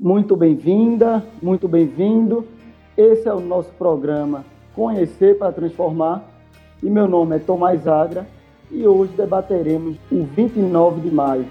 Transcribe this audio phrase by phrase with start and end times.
[0.00, 2.46] Muito bem-vinda, muito bem-vindo.
[2.96, 6.22] Esse é o nosso programa Conhecer para Transformar.
[6.80, 8.24] E meu nome é Tomás Agra
[8.70, 11.46] e hoje debateremos o 29 de maio,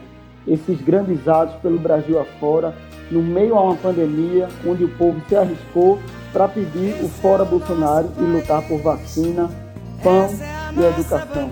[0.47, 2.73] esses grandes atos pelo Brasil afora,
[3.12, 6.00] no meio a uma pandemia onde o povo se arriscou
[6.32, 9.50] para pedir o fora Bolsonaro e lutar por vacina,
[10.02, 11.52] pão é e educação.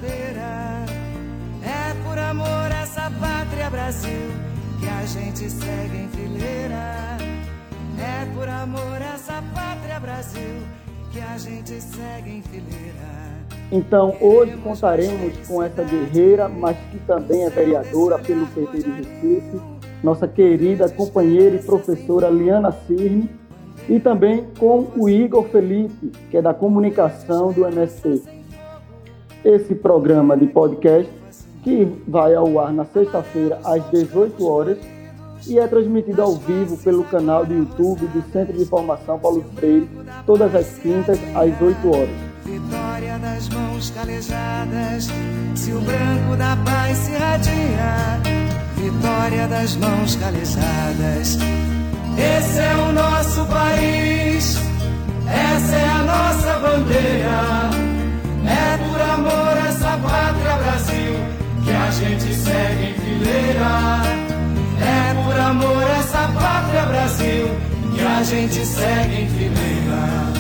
[1.62, 4.32] É por amor essa pátria Brasil
[4.80, 6.25] que a gente segue em.
[8.66, 10.56] Amor essa pátria Brasil
[11.12, 13.46] que a gente segue em fileira.
[13.72, 19.62] Então, hoje contaremos com essa guerreira, mas que também é vereadora pelo PT de Recife,
[20.04, 23.30] nossa querida companheira e professora Liana Cirne,
[23.88, 28.24] e também com o Igor Felipe, que é da comunicação do MST.
[29.44, 31.14] Esse programa de podcast,
[31.64, 34.95] que vai ao ar na sexta-feira às 18 horas
[35.48, 39.90] e é transmitido ao vivo pelo canal do YouTube do Centro de Informação Paulo Freire,
[40.26, 42.10] todas as quintas às 8 horas.
[42.44, 45.08] Vitória das mãos calejadas,
[45.56, 48.22] se o branco da paz se radia.
[48.76, 51.38] Vitória das mãos calejadas.
[52.18, 54.58] Esse é o nosso país,
[55.28, 57.86] essa é a nossa bandeira.
[58.48, 61.14] É por amor essa pátria Brasil
[61.64, 64.25] que a gente segue em fileira.
[65.46, 67.46] Amor essa pátria Brasil
[67.94, 70.36] que a gente segue em fileira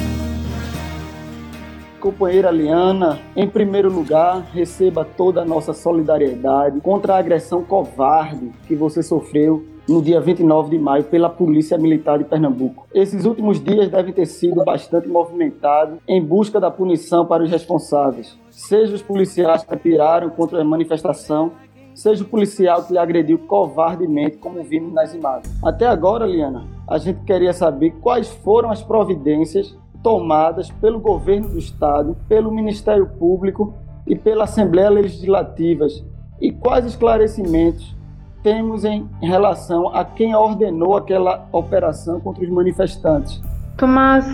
[2.05, 8.75] companheira Liana, em primeiro lugar, receba toda a nossa solidariedade contra a agressão covarde que
[8.75, 12.87] você sofreu no dia 29 de maio pela Polícia Militar de Pernambuco.
[12.93, 18.37] Esses últimos dias devem ter sido bastante movimentados em busca da punição para os responsáveis,
[18.51, 21.53] seja os policiais que atiraram contra a manifestação,
[21.95, 25.51] seja o policial que lhe agrediu covardemente, como vimos nas imagens.
[25.63, 31.57] Até agora, Liana, a gente queria saber quais foram as providências tomadas pelo governo do
[31.57, 33.73] estado, pelo Ministério Público
[34.05, 35.87] e pela Assembleia Legislativa
[36.39, 37.95] e quais esclarecimentos
[38.43, 43.41] temos em relação a quem ordenou aquela operação contra os manifestantes.
[43.75, 44.25] Tomás,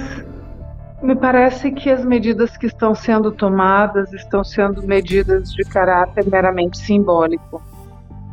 [1.02, 6.78] me parece que as medidas que estão sendo tomadas estão sendo medidas de caráter meramente
[6.78, 7.62] simbólico.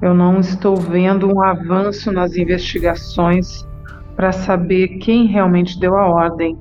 [0.02, 3.66] Eu não estou vendo um avanço nas investigações
[4.14, 6.58] para saber quem realmente deu a ordem.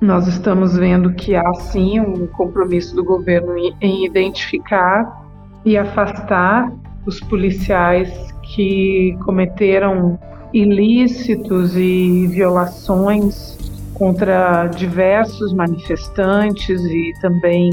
[0.00, 5.26] Nós estamos vendo que há sim um compromisso do governo em identificar
[5.64, 6.72] e afastar
[7.04, 10.18] os policiais que cometeram
[10.52, 13.58] ilícitos e violações
[14.00, 17.68] contra diversos manifestantes e também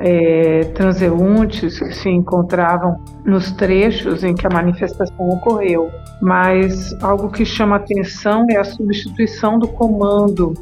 [0.00, 5.88] é, transeuntes que se encontravam nos trechos em que a manifestação ocorreu.
[6.20, 10.52] Mas algo que chama atenção é a substituição do comando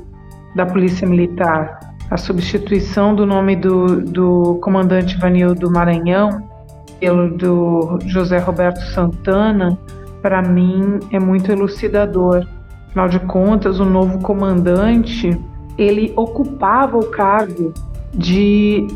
[0.54, 6.46] da Polícia Militar, a substituição do nome do, do comandante Vanildo Maranhão
[7.00, 9.78] pelo do José Roberto Santana,
[10.20, 12.46] para mim é muito elucidador.
[12.96, 15.38] Afinal de contas, o novo comandante
[15.76, 17.74] ele ocupava o cargo
[18.14, 18.86] de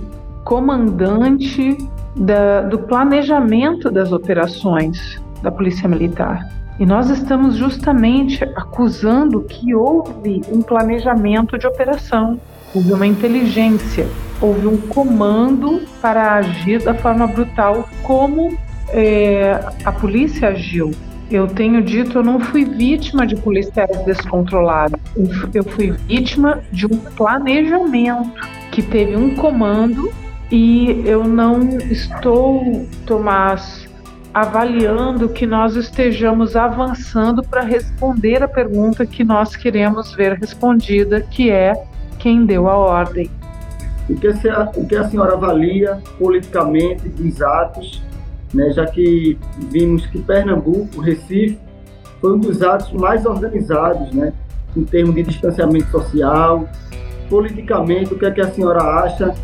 [0.43, 1.77] comandante
[2.17, 6.49] da, do planejamento das operações da Polícia Militar.
[6.79, 12.41] E nós estamos justamente acusando que houve um planejamento de operação,
[12.75, 14.09] houve uma inteligência,
[14.41, 18.57] houve um comando para agir da forma brutal como
[18.95, 20.91] é, a polícia agiu.
[21.31, 25.01] Eu tenho dito, eu não fui vítima de policiais descontrolados.
[25.55, 28.33] Eu fui vítima de um planejamento
[28.73, 30.13] que teve um comando
[30.51, 33.89] e eu não estou, Tomás,
[34.35, 41.51] avaliando que nós estejamos avançando para responder a pergunta que nós queremos ver respondida, que
[41.51, 41.81] é
[42.19, 43.31] quem deu a ordem.
[44.09, 48.03] O que a, o que a senhora avalia politicamente dos atos,
[48.53, 49.39] né, já que
[49.71, 51.59] vimos que Pernambuco, Recife,
[52.21, 54.33] foi um dos atos mais organizados, né,
[54.77, 56.69] em termos de distanciamento social,
[57.29, 59.35] politicamente, o que, é que a senhora acha,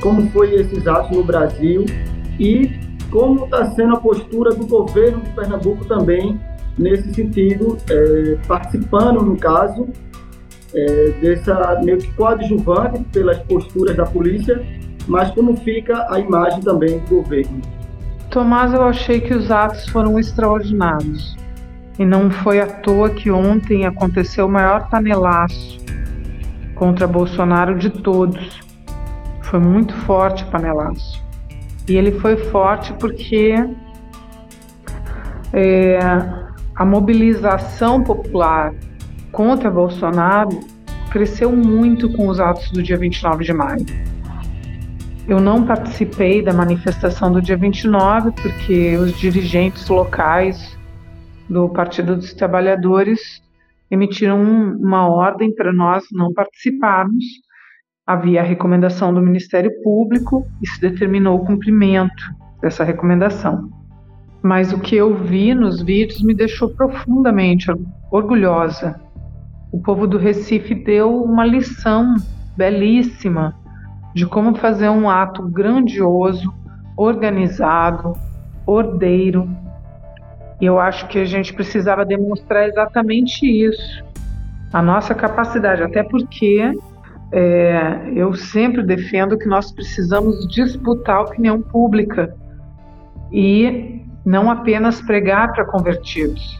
[0.00, 1.84] como foi esses atos no Brasil
[2.38, 2.70] e
[3.10, 6.38] como está sendo a postura do governo de Pernambuco também
[6.76, 9.88] nesse sentido, é, participando, no caso,
[10.74, 14.62] é, dessa meio que coadjuvante pelas posturas da polícia,
[15.06, 17.60] mas como fica a imagem também do governo.
[18.38, 21.36] Tomás, eu achei que os atos foram extraordinários.
[21.98, 25.84] E não foi à toa que ontem aconteceu o maior panelaço
[26.76, 28.60] contra Bolsonaro de todos.
[29.42, 31.20] Foi muito forte o panelaço.
[31.88, 33.54] E ele foi forte porque
[35.52, 35.98] é,
[36.76, 38.72] a mobilização popular
[39.32, 40.60] contra Bolsonaro
[41.10, 43.84] cresceu muito com os atos do dia 29 de maio.
[45.28, 50.74] Eu não participei da manifestação do dia 29 porque os dirigentes locais
[51.46, 53.42] do Partido dos Trabalhadores
[53.90, 57.22] emitiram uma ordem para nós não participarmos.
[58.06, 62.24] Havia a recomendação do Ministério Público e se determinou o cumprimento
[62.62, 63.68] dessa recomendação.
[64.42, 67.66] Mas o que eu vi nos vídeos me deixou profundamente
[68.10, 68.98] orgulhosa.
[69.70, 72.14] O povo do Recife deu uma lição
[72.56, 73.54] belíssima
[74.18, 76.52] de como fazer um ato grandioso,
[76.96, 78.14] organizado,
[78.66, 79.48] ordeiro.
[80.60, 84.04] E eu acho que a gente precisava demonstrar exatamente isso,
[84.72, 86.76] a nossa capacidade, até porque
[87.30, 92.34] é, eu sempre defendo que nós precisamos disputar a opinião pública
[93.30, 96.58] e não apenas pregar para convertidos.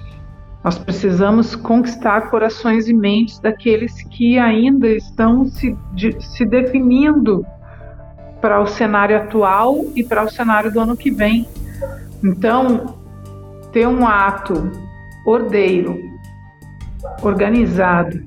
[0.63, 7.47] Nós precisamos conquistar corações e mentes daqueles que ainda estão se, de, se definindo
[8.41, 11.47] para o cenário atual e para o cenário do ano que vem.
[12.23, 12.97] Então,
[13.73, 14.71] ter um ato
[15.25, 15.99] ordeiro,
[17.23, 18.21] organizado,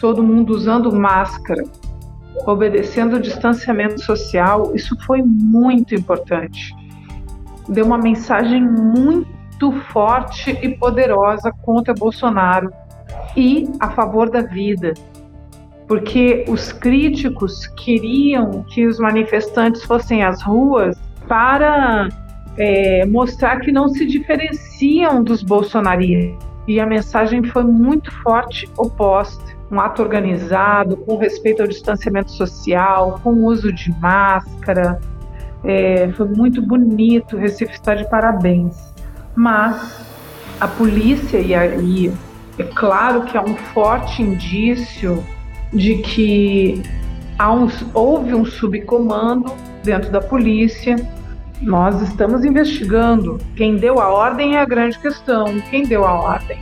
[0.00, 1.62] todo mundo usando máscara,
[2.46, 6.74] obedecendo o distanciamento social, isso foi muito importante.
[7.68, 12.70] Deu uma mensagem muito muito forte e poderosa contra Bolsonaro
[13.36, 14.92] e a favor da vida,
[15.88, 22.08] porque os críticos queriam que os manifestantes fossem às ruas para
[22.58, 26.46] é, mostrar que não se diferenciam dos bolsonaristas.
[26.68, 29.56] E a mensagem foi muito forte oposta.
[29.70, 35.00] Um ato organizado, com respeito ao distanciamento social, com uso de máscara.
[35.64, 37.36] É, foi muito bonito.
[37.36, 38.95] Recife está de parabéns
[39.36, 40.04] mas
[40.58, 42.12] a polícia, e aí
[42.58, 45.22] é claro que há um forte indício
[45.72, 46.82] de que
[47.40, 49.52] um, houve um subcomando
[49.84, 50.96] dentro da polícia.
[51.60, 53.38] Nós estamos investigando.
[53.54, 55.60] Quem deu a ordem é a grande questão.
[55.70, 56.58] Quem deu a ordem?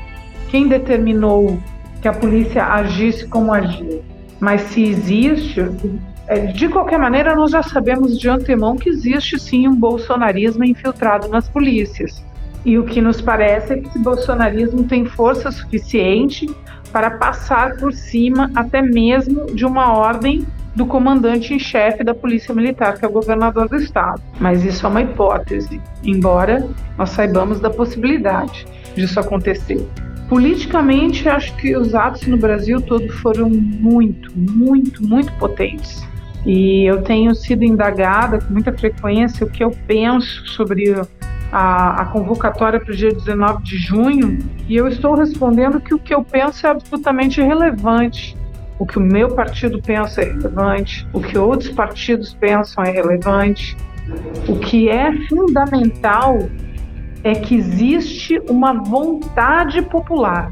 [0.49, 1.59] Quem determinou
[2.03, 4.03] que a polícia agisse como agiu?
[4.41, 5.61] Mas se existe,
[6.27, 11.29] é, de qualquer maneira, nós já sabemos de antemão que existe sim um bolsonarismo infiltrado
[11.29, 12.25] nas polícias.
[12.65, 16.49] E o que nos parece é que esse bolsonarismo tem força suficiente
[16.91, 22.55] para passar por cima até mesmo de uma ordem do comandante em chefe da Polícia
[22.55, 24.21] Militar, que é o governador do estado.
[24.41, 26.69] Mas isso é uma hipótese, embora
[26.99, 29.87] nós saibamos da possibilidade disso acontecer.
[30.29, 36.03] Politicamente, acho que os atos no Brasil todo foram muito, muito, muito potentes.
[36.47, 40.95] E eu tenho sido indagada com muita frequência o que eu penso sobre
[41.55, 46.01] a, a convocatória para o dia 19 de junho e eu estou respondendo que o
[46.01, 48.37] que eu penso é absolutamente irrelevante.
[48.77, 53.77] O que o meu partido pensa é relevante, o que outros partidos pensam é relevante.
[54.49, 56.39] O que é fundamental
[57.23, 60.51] é que existe uma vontade popular,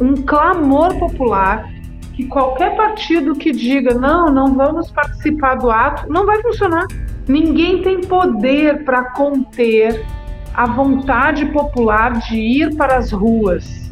[0.00, 1.68] um clamor popular
[2.14, 6.86] que qualquer partido que diga não, não vamos participar do ato, não vai funcionar.
[7.28, 10.04] Ninguém tem poder para conter
[10.52, 13.90] a vontade popular de ir para as ruas.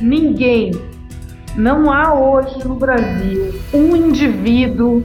[0.00, 0.70] Ninguém.
[1.56, 5.04] Não há hoje no Brasil um indivíduo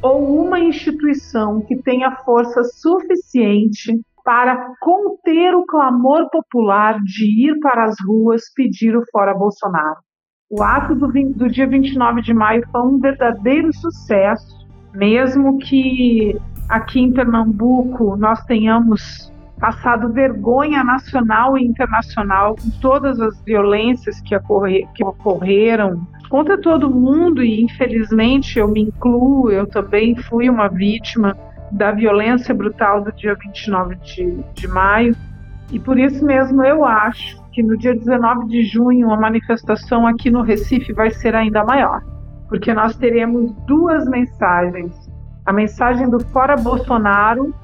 [0.00, 3.92] ou uma instituição que tenha força suficiente
[4.24, 9.96] para conter o clamor popular de ir para as ruas pedir o fora Bolsonaro.
[10.48, 16.36] O ato do, do dia 29 de maio foi um verdadeiro sucesso, mesmo que
[16.68, 24.36] aqui em Pernambuco nós tenhamos passado vergonha nacional e internacional com todas as violências que,
[24.36, 30.68] ocorre, que ocorreram contra todo mundo e infelizmente eu me incluo, eu também fui uma
[30.68, 31.36] vítima
[31.70, 35.16] da violência brutal do dia 29 de, de maio.
[35.72, 40.30] E por isso mesmo eu acho que no dia 19 de junho a manifestação aqui
[40.30, 42.02] no Recife vai ser ainda maior,
[42.48, 45.05] porque nós teremos duas mensagens
[45.46, 47.54] a mensagem do Fora Bolsonaro,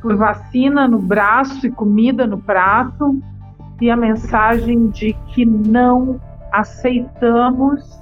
[0.00, 3.20] por vacina no braço e comida no prato,
[3.80, 6.20] e a mensagem de que não
[6.52, 8.00] aceitamos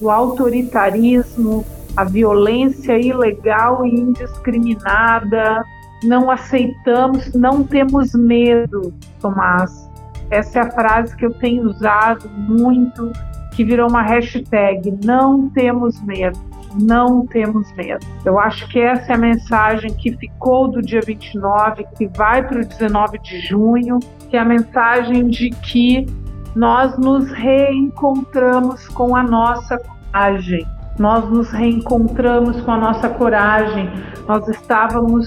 [0.00, 1.64] o autoritarismo,
[1.96, 5.64] a violência ilegal e indiscriminada,
[6.04, 9.88] não aceitamos, não temos medo, Tomás.
[10.30, 13.10] Essa é a frase que eu tenho usado muito,
[13.58, 16.38] que virou uma hashtag, não temos medo
[16.80, 18.06] não temos medo.
[18.24, 22.60] Eu acho que essa é a mensagem que ficou do dia 29, que vai para
[22.60, 23.98] o 19 de junho,
[24.28, 26.06] que é a mensagem de que
[26.54, 30.64] nós nos reencontramos com a nossa coragem.
[30.98, 33.90] Nós nos reencontramos com a nossa coragem.
[34.28, 35.26] Nós estávamos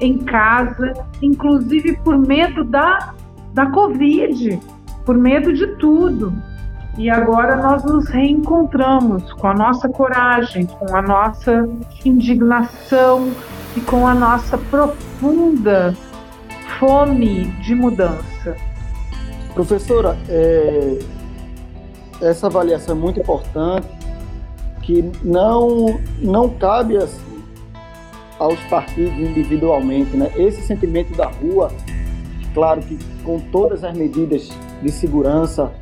[0.00, 3.14] em casa, inclusive por medo da,
[3.54, 4.60] da Covid,
[5.06, 6.34] por medo de tudo.
[6.98, 11.68] E agora nós nos reencontramos com a nossa coragem, com a nossa
[12.04, 13.30] indignação
[13.76, 15.94] e com a nossa profunda
[16.78, 18.56] fome de mudança.
[19.52, 20.98] Professora, é,
[22.22, 23.86] essa avaliação é muito importante,
[24.82, 27.42] que não, não cabe assim,
[28.38, 30.16] aos partidos individualmente.
[30.16, 30.30] Né?
[30.36, 31.70] Esse sentimento da rua,
[32.54, 34.50] claro que com todas as medidas
[34.82, 35.72] de segurança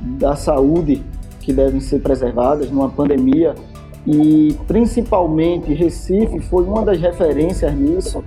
[0.00, 1.02] da saúde
[1.40, 3.54] que devem ser preservadas numa pandemia,
[4.06, 8.24] e principalmente Recife foi uma das referências nisso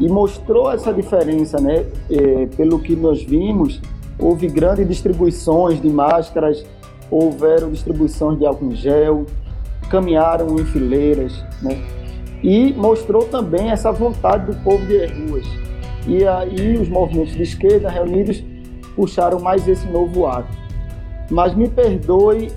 [0.00, 1.84] e mostrou essa diferença, né?
[2.10, 3.80] É, pelo que nós vimos,
[4.18, 6.64] houve grandes distribuições de máscaras,
[7.10, 9.26] houveram distribuições de álcool em gel,
[9.88, 11.78] caminharam em fileiras, né?
[12.42, 15.46] E mostrou também essa vontade do povo de ruas.
[16.06, 18.42] E aí os movimentos de esquerda reunidos
[18.94, 20.65] puxaram mais esse novo ato.
[21.30, 22.52] Mas me perdoe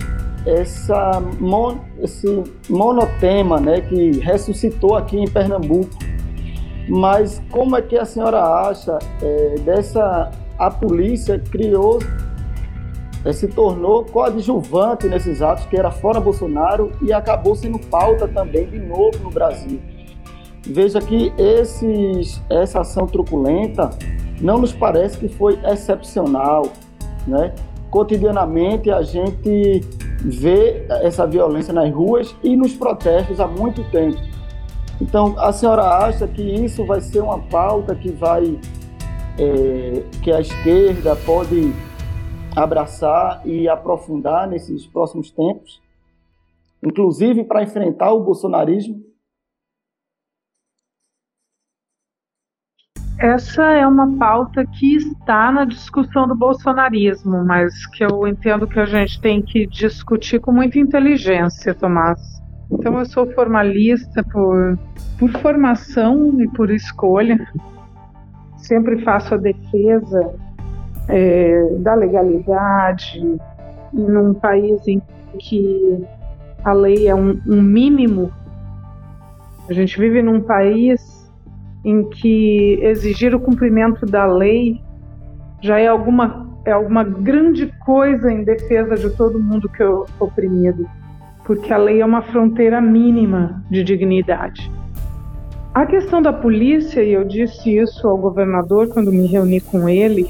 [0.45, 5.89] essa mon, esse monotema né, que ressuscitou aqui em Pernambuco.
[6.87, 11.99] Mas como é que a senhora acha é, dessa a polícia criou
[13.23, 18.65] é, se tornou coadjuvante nesses atos que era fora Bolsonaro e acabou sendo pauta também
[18.65, 19.79] de novo no Brasil.
[20.65, 23.89] Veja que esses, essa ação truculenta
[24.41, 26.63] não nos parece que foi excepcional,
[27.27, 27.53] né?
[27.89, 29.81] Cotidianamente a gente
[30.23, 34.17] vê essa violência nas ruas e nos protestos há muito tempo.
[35.01, 38.59] Então, a senhora acha que isso vai ser uma pauta que vai
[39.37, 41.73] é, que a esquerda pode
[42.55, 45.81] abraçar e aprofundar nesses próximos tempos,
[46.83, 49.08] inclusive para enfrentar o bolsonarismo?
[53.19, 58.79] Essa é uma pauta que está na discussão do bolsonarismo, mas que eu entendo que
[58.79, 62.41] a gente tem que discutir com muita inteligência, Tomás.
[62.71, 64.79] Então, eu sou formalista por,
[65.17, 67.45] por formação e por escolha.
[68.55, 70.33] Sempre faço a defesa
[71.09, 73.19] é, da legalidade,
[73.93, 75.01] e num país em
[75.39, 76.07] que
[76.63, 78.31] a lei é um, um mínimo.
[79.67, 81.08] A gente vive num país
[81.83, 84.81] em que exigir o cumprimento da lei
[85.61, 90.87] já é alguma, é alguma grande coisa em defesa de todo mundo que é oprimido,
[91.45, 94.71] porque a lei é uma fronteira mínima de dignidade.
[95.73, 100.27] A questão da polícia, e eu disse isso ao governador quando me reuni com ele,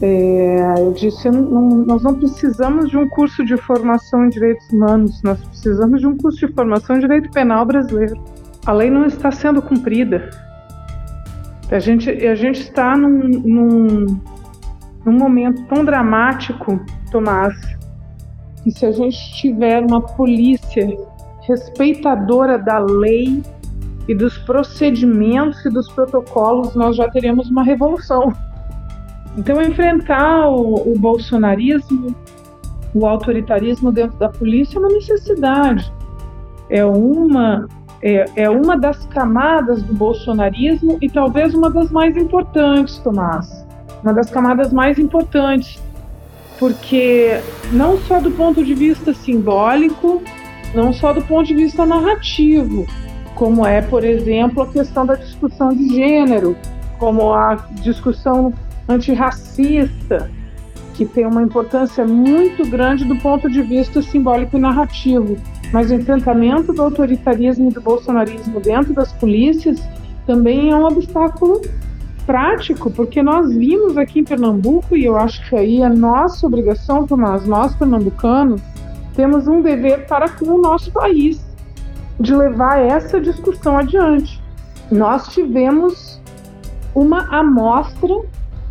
[0.00, 5.22] é, eu disse: não, nós não precisamos de um curso de formação em direitos humanos,
[5.22, 8.20] nós precisamos de um curso de formação em direito penal brasileiro
[8.66, 10.28] a lei não está sendo cumprida.
[11.70, 14.06] A gente, a gente está num, num,
[15.04, 16.80] num momento tão dramático,
[17.10, 17.54] Tomás,
[18.62, 20.96] que se a gente tiver uma polícia
[21.42, 23.42] respeitadora da lei
[24.08, 28.32] e dos procedimentos e dos protocolos, nós já teremos uma revolução.
[29.36, 32.14] Então, enfrentar o, o bolsonarismo,
[32.94, 35.92] o autoritarismo dentro da polícia é uma necessidade.
[36.68, 37.68] É uma
[38.02, 43.66] é, é uma das camadas do bolsonarismo e talvez uma das mais importantes, Tomás.
[44.02, 45.82] Uma das camadas mais importantes,
[46.58, 47.40] porque
[47.72, 50.22] não só do ponto de vista simbólico,
[50.74, 52.86] não só do ponto de vista narrativo,
[53.34, 56.56] como é, por exemplo, a questão da discussão de gênero,
[56.98, 58.52] como a discussão
[58.88, 60.30] antirracista,
[60.94, 65.36] que tem uma importância muito grande do ponto de vista simbólico e narrativo.
[65.76, 69.78] Mas o enfrentamento do autoritarismo e do bolsonarismo dentro das polícias
[70.26, 71.60] também é um obstáculo
[72.24, 77.06] prático, porque nós vimos aqui em Pernambuco, e eu acho que aí é nossa obrigação,
[77.06, 78.62] Tomás, nós pernambucanos,
[79.14, 81.44] temos um dever para com o nosso país
[82.18, 84.42] de levar essa discussão adiante.
[84.90, 86.18] Nós tivemos
[86.94, 88.14] uma amostra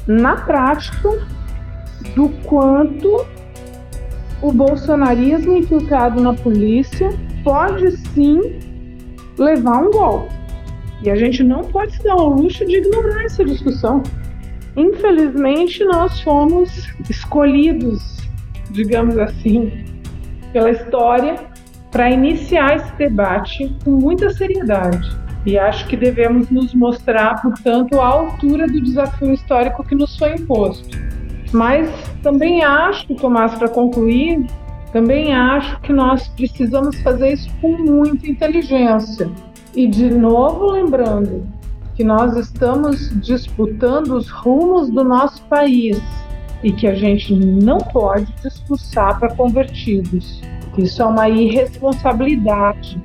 [0.07, 1.23] na prática
[2.15, 3.23] do quanto
[4.41, 7.09] o bolsonarismo infiltrado na polícia
[7.43, 8.59] pode sim
[9.37, 10.33] levar um golpe.
[11.01, 14.01] E a gente não pode se dar ao luxo de ignorar essa discussão.
[14.75, 18.17] Infelizmente, nós fomos escolhidos,
[18.71, 19.85] digamos assim,
[20.51, 21.35] pela história
[21.91, 25.15] para iniciar esse debate com muita seriedade.
[25.45, 30.33] E acho que devemos nos mostrar, portanto, à altura do desafio histórico que nos foi
[30.33, 30.97] imposto.
[31.51, 31.89] Mas
[32.21, 34.45] também acho, Tomás, para concluir,
[34.91, 39.29] também acho que nós precisamos fazer isso com muita inteligência.
[39.75, 41.45] E de novo lembrando
[41.95, 46.01] que nós estamos disputando os rumos do nosso país
[46.63, 50.41] e que a gente não pode disputar para convertidos.
[50.77, 52.99] Isso é uma irresponsabilidade.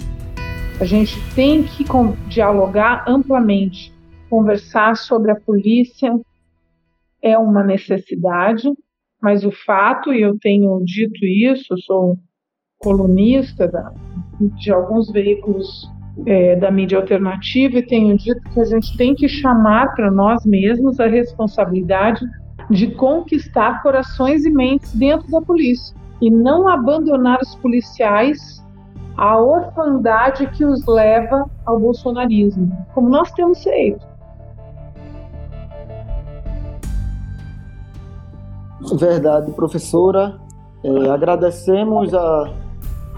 [0.81, 1.85] A gente tem que
[2.29, 3.93] dialogar amplamente,
[4.29, 6.19] conversar sobre a polícia
[7.23, 8.69] é uma necessidade,
[9.21, 12.19] mas o fato, e eu tenho dito isso, sou
[12.79, 13.93] colunista da,
[14.57, 15.89] de alguns veículos
[16.27, 20.45] é, da mídia alternativa e tenho dito que a gente tem que chamar para nós
[20.45, 22.25] mesmos a responsabilidade
[22.71, 28.65] de conquistar corações e mentes dentro da polícia e não abandonar os policiais
[29.17, 34.07] à orfandade que os leva ao bolsonarismo, como nós temos feito.
[38.81, 40.41] Verdade, professora.
[40.83, 42.53] É, agradecemos a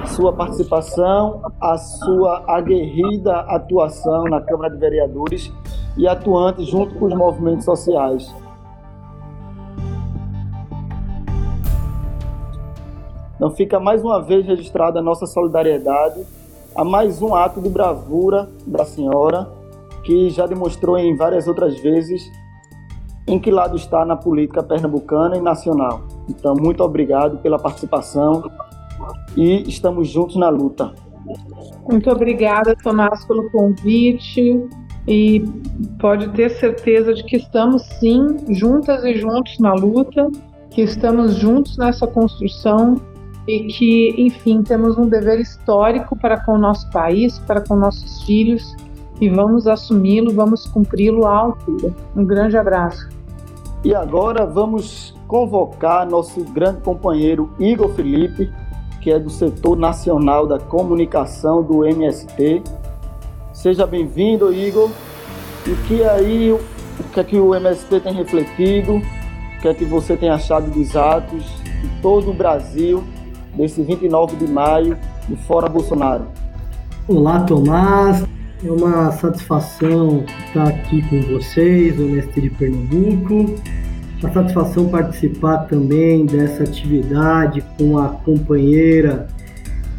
[0.06, 5.52] sua participação, a sua aguerrida atuação na Câmara de Vereadores
[5.96, 8.34] e atuante junto com os movimentos sociais.
[13.36, 16.24] Então fica mais uma vez registrada a nossa solidariedade
[16.74, 19.48] a mais um ato de bravura da senhora,
[20.04, 22.22] que já demonstrou em várias outras vezes
[23.26, 26.02] em que lado está na política pernambucana e nacional.
[26.28, 28.42] Então, muito obrigado pela participação
[29.36, 30.92] e estamos juntos na luta.
[31.88, 34.68] Muito obrigada, Tomás, pelo convite
[35.06, 35.44] e
[36.00, 40.28] pode ter certeza de que estamos sim juntas e juntos na luta,
[40.70, 43.00] que estamos juntos nessa construção
[43.46, 48.22] e que, enfim, temos um dever histórico para com o nosso país, para com nossos
[48.22, 48.76] filhos
[49.22, 51.94] e vamos assumi-lo, vamos cumpri-lo à altura.
[52.16, 53.08] Um grande abraço.
[53.84, 58.50] E agora vamos convocar nosso grande companheiro Igor Felipe,
[59.00, 62.64] que é do setor nacional da comunicação do MST.
[63.52, 64.90] Seja bem-vindo, Igor.
[65.68, 66.58] E que aí, o
[67.12, 70.96] que é que o MST tem refletido, o que é que você tem achado dos
[70.96, 71.44] atos
[71.80, 73.04] de todo o Brasil
[73.54, 76.24] desse 29 de maio do Fora Bolsonaro?
[77.06, 78.26] Olá, Tomás.
[78.64, 83.56] É uma satisfação estar aqui com vocês, o MST de Pernambuco.
[84.20, 89.26] Uma satisfação participar também dessa atividade com a companheira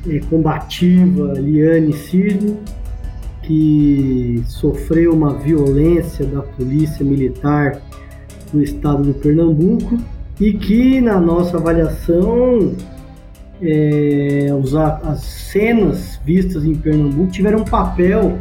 [0.09, 2.57] é, combativa Liane Cirne,
[3.41, 7.81] que sofreu uma violência da polícia militar
[8.53, 9.97] do estado do Pernambuco
[10.39, 12.73] e que, na nossa avaliação,
[13.61, 14.47] é,
[15.03, 18.39] as cenas vistas em Pernambuco tiveram um papel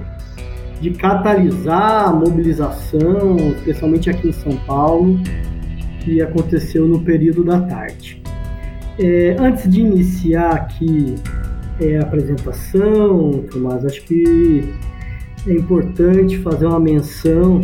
[0.82, 5.16] de catalisar a mobilização, especialmente aqui em São Paulo,
[6.00, 8.20] que aconteceu no período da tarde.
[8.98, 11.14] É, antes de iniciar aqui
[11.80, 14.68] é, a apresentação, Tomás, acho que
[15.46, 17.60] é importante fazer uma menção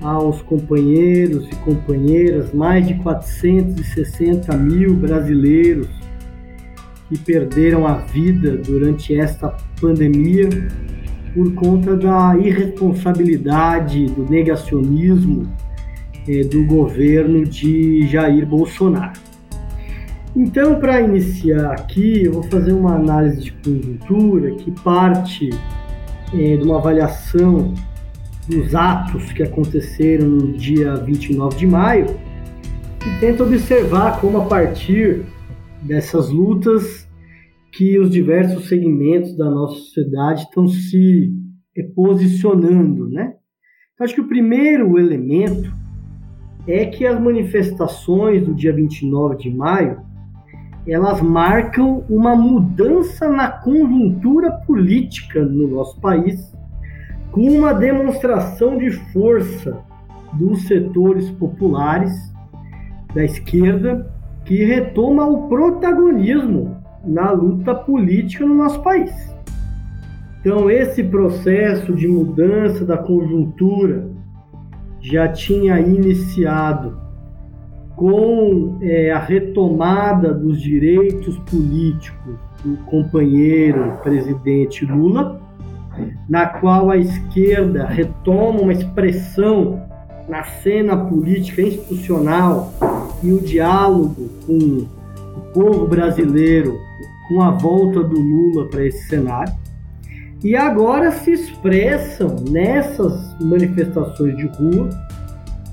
[0.00, 5.88] aos companheiros e companheiras, mais de 460 mil brasileiros
[7.10, 10.48] que perderam a vida durante esta pandemia
[11.34, 15.46] por conta da irresponsabilidade, do negacionismo
[16.28, 19.18] é, do governo de Jair Bolsonaro.
[20.36, 25.50] Então, para iniciar aqui, eu vou fazer uma análise de conjuntura que parte
[26.34, 27.74] é, de uma avaliação
[28.46, 32.06] dos atos que aconteceram no dia 29 de maio
[33.06, 35.22] e tenta observar como, a partir
[35.82, 37.07] dessas lutas,
[37.78, 41.32] que os diversos segmentos da nossa sociedade estão se
[41.76, 43.34] eh, posicionando, né?
[43.94, 45.72] Então, acho que o primeiro elemento
[46.66, 50.00] é que as manifestações do dia 29 de maio
[50.88, 56.52] elas marcam uma mudança na conjuntura política no nosso país,
[57.30, 59.78] com uma demonstração de força
[60.32, 62.12] dos setores populares
[63.14, 64.12] da esquerda
[64.44, 66.77] que retoma o protagonismo
[67.08, 69.12] na luta política no nosso país.
[70.40, 74.08] Então, esse processo de mudança da conjuntura
[75.00, 76.98] já tinha iniciado
[77.96, 85.40] com é, a retomada dos direitos políticos do companheiro presidente Lula,
[86.28, 89.82] na qual a esquerda retoma uma expressão
[90.28, 92.72] na cena política institucional
[93.22, 94.86] e o diálogo com
[95.36, 96.78] o povo brasileiro
[97.28, 99.52] com a volta do Lula para esse cenário.
[100.42, 104.88] E agora se expressam nessas manifestações de rua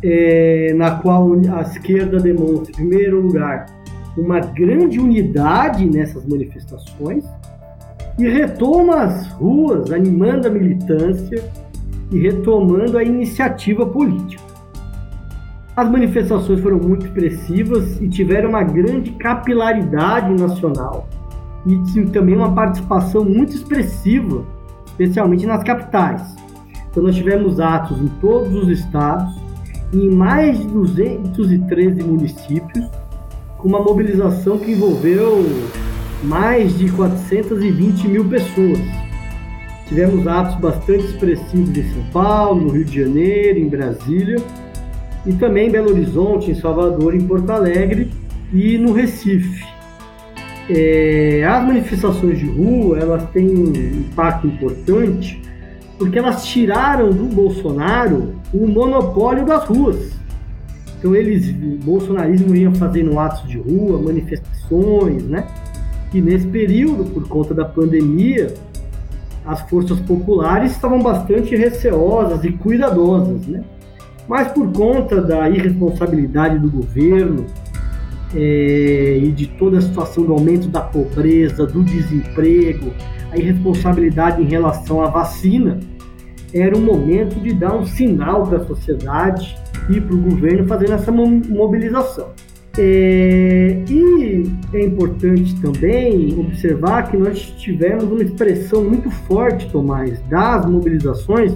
[0.03, 3.67] é, na qual a esquerda demonstra, em primeiro lugar,
[4.17, 7.23] uma grande unidade nessas manifestações
[8.17, 11.43] e retoma as ruas, animando a militância
[12.11, 14.43] e retomando a iniciativa política.
[15.75, 21.09] As manifestações foram muito expressivas e tiveram uma grande capilaridade nacional
[21.65, 24.45] e também uma participação muito expressiva,
[24.85, 26.35] especialmente nas capitais.
[26.89, 29.35] Então nós tivemos atos em todos os estados,
[29.93, 32.85] em mais de 213 municípios,
[33.57, 35.45] com uma mobilização que envolveu
[36.23, 38.79] mais de 420 mil pessoas.
[39.87, 44.37] Tivemos atos bastante expressivos em São Paulo, no Rio de Janeiro, em Brasília,
[45.25, 48.11] e também em Belo Horizonte, em Salvador, em Porto Alegre
[48.53, 49.74] e no Recife.
[50.69, 55.39] É, as manifestações de rua elas têm um impacto importante
[55.97, 60.11] porque elas tiraram do Bolsonaro o monopólio das ruas.
[60.97, 65.45] Então eles, o bolsonarismo ia fazendo atos de rua, manifestações, né?
[66.13, 68.53] E nesse período, por conta da pandemia,
[69.45, 73.63] as forças populares estavam bastante receosas e cuidadosas, né?
[74.27, 77.45] Mas por conta da irresponsabilidade do governo
[78.33, 82.91] é, e de toda a situação do aumento da pobreza, do desemprego,
[83.31, 85.79] a irresponsabilidade em relação à vacina,
[86.53, 89.55] era o momento de dar um sinal para a sociedade
[89.89, 92.29] e para o governo fazendo essa mobilização.
[92.77, 100.65] É, e é importante também observar que nós tivemos uma expressão muito forte, Tomás, das
[100.65, 101.53] mobilizações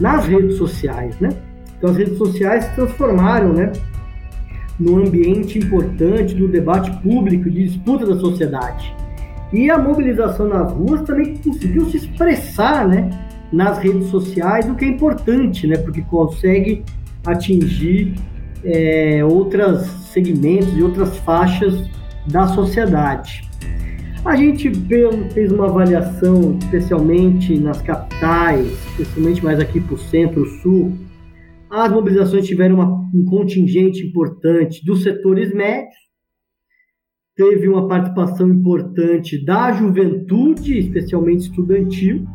[0.00, 1.30] nas redes sociais, né?
[1.76, 3.72] Então as redes sociais se transformaram, né,
[4.82, 8.94] num ambiente importante do debate público, de disputa da sociedade.
[9.52, 13.10] E a mobilização nas ruas também conseguiu se expressar, né,
[13.52, 16.82] nas redes sociais, o que é importante, né, porque consegue
[17.24, 18.14] atingir
[18.64, 21.88] é, outros segmentos e outras faixas
[22.26, 23.48] da sociedade.
[24.24, 24.70] A gente
[25.32, 28.66] fez uma avaliação, especialmente nas capitais,
[28.98, 30.92] especialmente mais aqui para o centro-sul,
[31.72, 35.96] as mobilizações tiveram uma, um contingente importante dos setores médios,
[37.34, 42.26] teve uma participação importante da juventude, especialmente estudantil,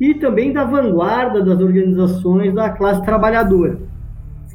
[0.00, 3.78] e também da vanguarda das organizações da classe trabalhadora.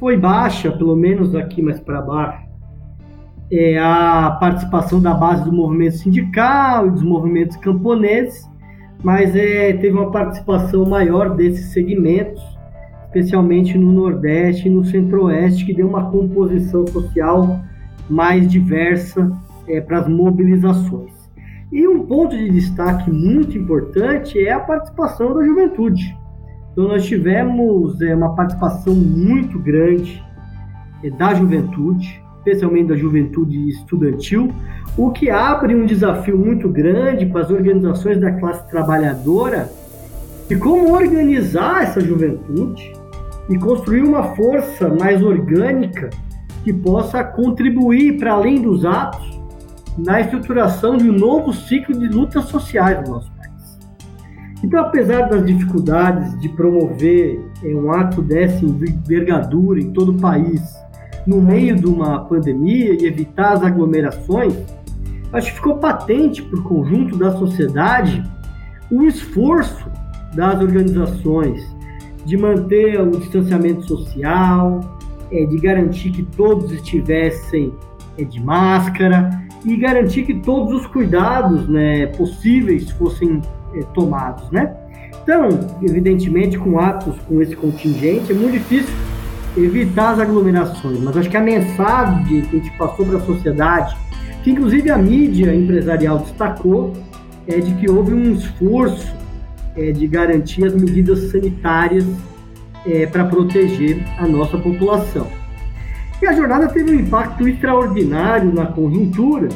[0.00, 2.42] Foi baixa, pelo menos aqui mais para baixo,
[3.52, 8.50] é a participação da base do movimento sindical e dos movimentos camponeses,
[9.00, 12.51] mas é, teve uma participação maior desses segmentos
[13.12, 17.60] especialmente no Nordeste e no Centro-Oeste, que deu uma composição social
[18.08, 19.30] mais diversa
[19.68, 21.12] é, para as mobilizações.
[21.70, 26.16] E um ponto de destaque muito importante é a participação da juventude.
[26.72, 30.22] Então, nós tivemos é, uma participação muito grande
[31.04, 34.50] é, da juventude, especialmente da juventude estudantil,
[34.96, 39.70] o que abre um desafio muito grande para as organizações da classe trabalhadora
[40.48, 43.01] de como organizar essa juventude
[43.52, 46.08] e construir uma força mais orgânica
[46.64, 49.38] que possa contribuir para além dos atos
[49.98, 53.78] na estruturação de um novo ciclo de lutas sociais no nosso país.
[54.64, 60.62] Então, apesar das dificuldades de promover um ato dessa envergadura em todo o país
[61.26, 64.56] no meio de uma pandemia e evitar as aglomerações,
[65.30, 68.24] acho que ficou patente para o conjunto da sociedade
[68.90, 69.90] o esforço
[70.34, 71.71] das organizações
[72.24, 74.80] de manter o distanciamento social,
[75.30, 77.72] é, de garantir que todos estivessem
[78.18, 79.30] é, de máscara
[79.64, 83.40] e garantir que todos os cuidados né, possíveis fossem
[83.74, 84.76] é, tomados, né?
[85.22, 85.48] Então,
[85.82, 88.92] evidentemente, com atos com esse contingente, é muito difícil
[89.56, 93.96] evitar as aglomerações, mas acho que a mensagem que a gente passou para a sociedade,
[94.42, 96.92] que inclusive a mídia empresarial destacou,
[97.46, 99.14] é de que houve um esforço
[99.76, 102.04] é, de garantir as medidas sanitárias
[102.86, 105.26] é, para proteger a nossa população.
[106.20, 109.48] E a jornada teve um impacto extraordinário na conjuntura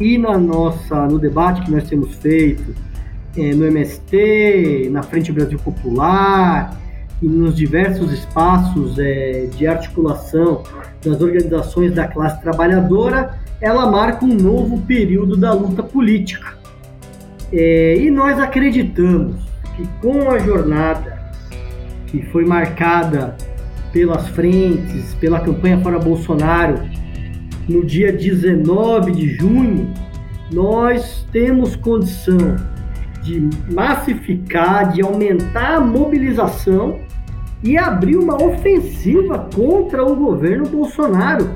[0.00, 2.74] e na nossa, no debate que nós temos feito
[3.36, 6.76] é, no MST, na Frente Brasil Popular
[7.22, 10.62] e nos diversos espaços é, de articulação
[11.04, 16.63] das organizações da classe trabalhadora, ela marca um novo período da luta política
[17.56, 19.36] é, e nós acreditamos
[19.76, 21.18] que com a jornada
[22.06, 23.36] que foi marcada
[23.92, 26.80] pelas frentes, pela campanha fora Bolsonaro,
[27.68, 29.92] no dia 19 de junho,
[30.52, 32.56] nós temos condição
[33.22, 36.98] de massificar, de aumentar a mobilização
[37.62, 41.50] e abrir uma ofensiva contra o governo Bolsonaro,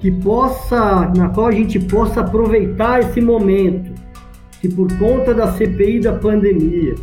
[0.00, 3.93] que possa, na qual a gente possa aproveitar esse momento,
[4.64, 6.94] que por conta da CPI da pandemia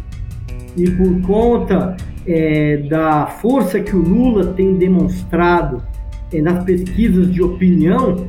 [0.75, 1.95] e por conta
[2.25, 5.83] é, da força que o Lula tem demonstrado
[6.33, 8.25] é, nas pesquisas de opinião,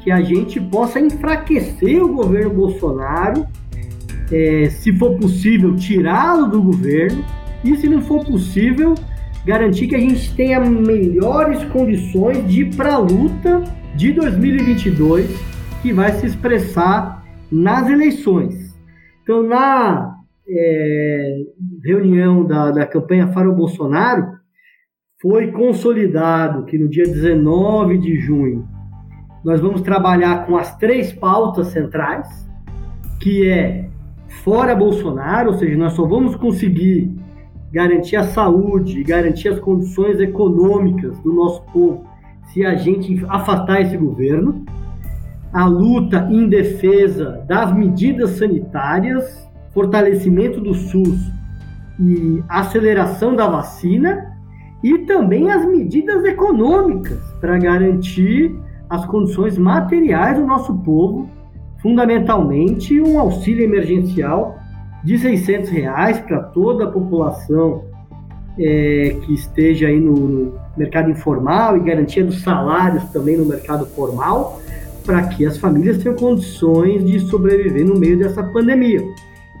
[0.00, 3.46] que a gente possa enfraquecer o governo Bolsonaro,
[4.30, 7.24] é, se for possível, tirá-lo do governo,
[7.64, 8.94] e se não for possível,
[9.46, 13.64] garantir que a gente tenha melhores condições de ir para a luta
[13.96, 15.30] de 2022,
[15.80, 18.63] que vai se expressar nas eleições.
[19.24, 21.44] Então, na é,
[21.82, 24.34] reunião da, da campanha Faro Bolsonaro,
[25.20, 28.68] foi consolidado que no dia 19 de junho
[29.42, 32.28] nós vamos trabalhar com as três pautas centrais,
[33.18, 33.88] que é
[34.44, 37.10] fora Bolsonaro, ou seja, nós só vamos conseguir
[37.72, 42.06] garantir a saúde garantir as condições econômicas do nosso povo
[42.52, 44.63] se a gente afastar esse governo,
[45.54, 51.32] a luta em defesa das medidas sanitárias, fortalecimento do SUS
[51.98, 54.34] e aceleração da vacina,
[54.82, 58.54] e também as medidas econômicas para garantir
[58.90, 61.30] as condições materiais do nosso povo,
[61.80, 64.58] fundamentalmente um auxílio emergencial
[65.04, 67.84] de 600 reais para toda a população
[68.58, 73.86] é, que esteja aí no, no, mercado informal e garantia dos salários também no mercado
[73.86, 74.60] formal,
[75.04, 79.02] para que as famílias tenham condições de sobreviver no meio dessa pandemia.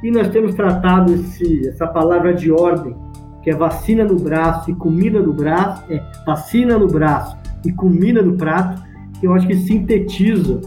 [0.02, 2.96] E nós temos tratado esse, essa palavra de ordem,
[3.42, 8.22] que é vacina no braço e comida no braço, é vacina no braço e comida
[8.22, 8.82] no prato,
[9.20, 10.60] que eu acho que sintetiza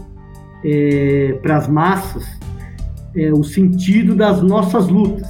[0.64, 2.38] é, para as massas
[3.14, 5.28] é, o sentido das nossas lutas.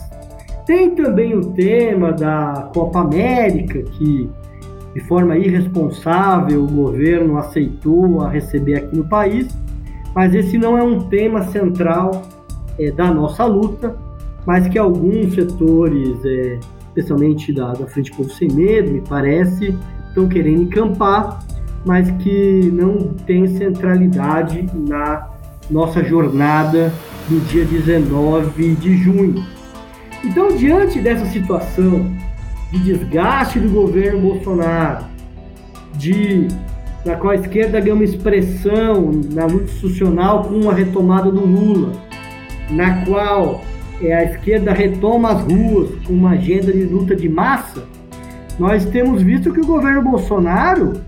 [0.67, 4.29] Tem também o tema da Copa América, que
[4.95, 9.49] de forma irresponsável o governo aceitou a receber aqui no país,
[10.15, 12.23] mas esse não é um tema central
[12.79, 13.97] é, da nossa luta,
[14.47, 19.77] mas que alguns setores, é, especialmente da, da Frente Povo Sem Medo, me parece,
[20.09, 21.41] estão querendo encampar,
[21.85, 25.29] mas que não tem centralidade na
[25.71, 26.93] nossa jornada
[27.29, 29.45] do dia 19 de junho.
[30.25, 32.07] Então, diante dessa situação
[32.71, 35.05] de desgaste do governo Bolsonaro,
[35.95, 36.49] de
[37.05, 41.93] na qual a esquerda ganha uma expressão na luta institucional com a retomada do Lula,
[42.71, 43.63] na qual
[44.03, 47.85] é, a esquerda retoma as ruas com uma agenda de luta de massa,
[48.59, 51.01] nós temos visto que o governo Bolsonaro,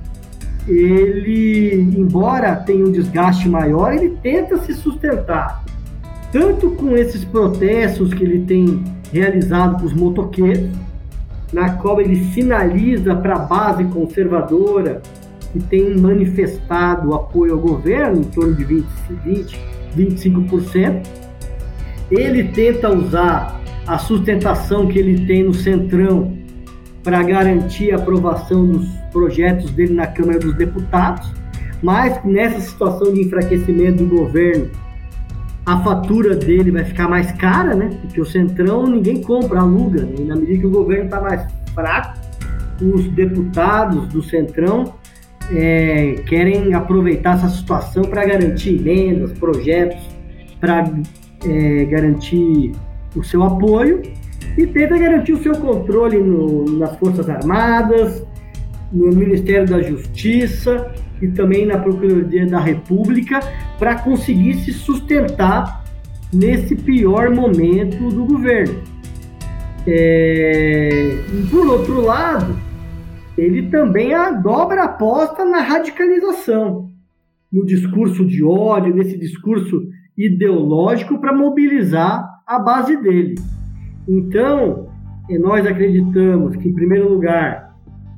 [0.67, 5.65] ele, embora tenha um desgaste maior, ele tenta se sustentar
[6.33, 10.71] tanto com esses protestos que ele tem realizado com os motoqueiros,
[11.53, 15.03] na qual ele sinaliza para a base conservadora
[15.53, 18.87] que tem manifestado apoio ao governo, em torno de 20,
[19.25, 21.07] 20 25%.
[22.11, 26.37] Ele tenta usar a sustentação que ele tem no Centrão
[27.03, 31.33] para garantir a aprovação dos projetos dele na Câmara dos Deputados,
[31.83, 34.69] mas nessa situação de enfraquecimento do governo,
[35.67, 37.91] a fatura dele vai ficar mais cara, né?
[38.01, 40.03] Porque o Centrão ninguém compra, aluga.
[40.03, 40.15] Né?
[40.19, 42.19] E na medida que o governo está mais fraco,
[42.83, 44.95] os deputados do Centrão
[45.53, 49.99] é, querem aproveitar essa situação para garantir emendas, projetos,
[50.59, 50.91] para
[51.47, 52.73] é, garantir
[53.15, 54.03] o seu apoio
[54.57, 58.25] e tenta garantir o seu controle no, nas Forças Armadas,
[58.93, 60.91] no Ministério da Justiça
[61.21, 63.41] e também na Procuradoria da República
[63.79, 65.85] para conseguir se sustentar
[66.33, 68.83] nesse pior momento do governo.
[69.87, 71.17] É,
[71.51, 72.57] por outro lado,
[73.37, 74.11] ele também
[74.43, 76.91] dobra a aposta na radicalização,
[77.53, 83.37] no discurso de ódio, nesse discurso ideológico para mobilizar a base dele.
[84.09, 84.89] Então,
[85.39, 87.75] nós acreditamos que, em primeiro lugar,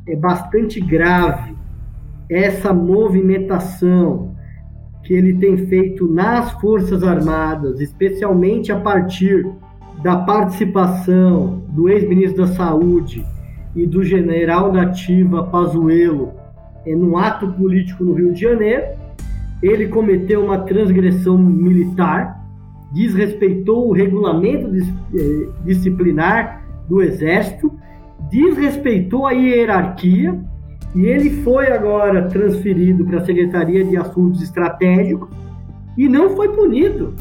[0.09, 1.55] é bastante grave
[2.33, 4.35] essa movimentação
[5.03, 9.47] que ele tem feito nas Forças Armadas, especialmente a partir
[10.03, 13.25] da participação do ex-ministro da Saúde
[13.75, 16.33] e do general da ativa Pazuello
[16.87, 18.85] num ato político no Rio de Janeiro.
[19.63, 22.45] Ele cometeu uma transgressão militar,
[22.93, 24.69] desrespeitou o regulamento
[25.15, 27.73] eh, disciplinar do Exército,
[28.29, 30.39] desrespeitou a hierarquia
[30.95, 35.29] e ele foi agora transferido para a Secretaria de Assuntos Estratégicos
[35.97, 37.15] e não foi punido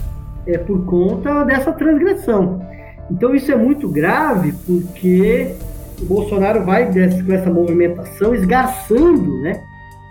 [0.45, 2.61] é, por conta dessa transgressão.
[3.09, 5.53] Então isso é muito grave porque
[6.01, 9.61] o Bolsonaro vai com essa movimentação esgarçando né,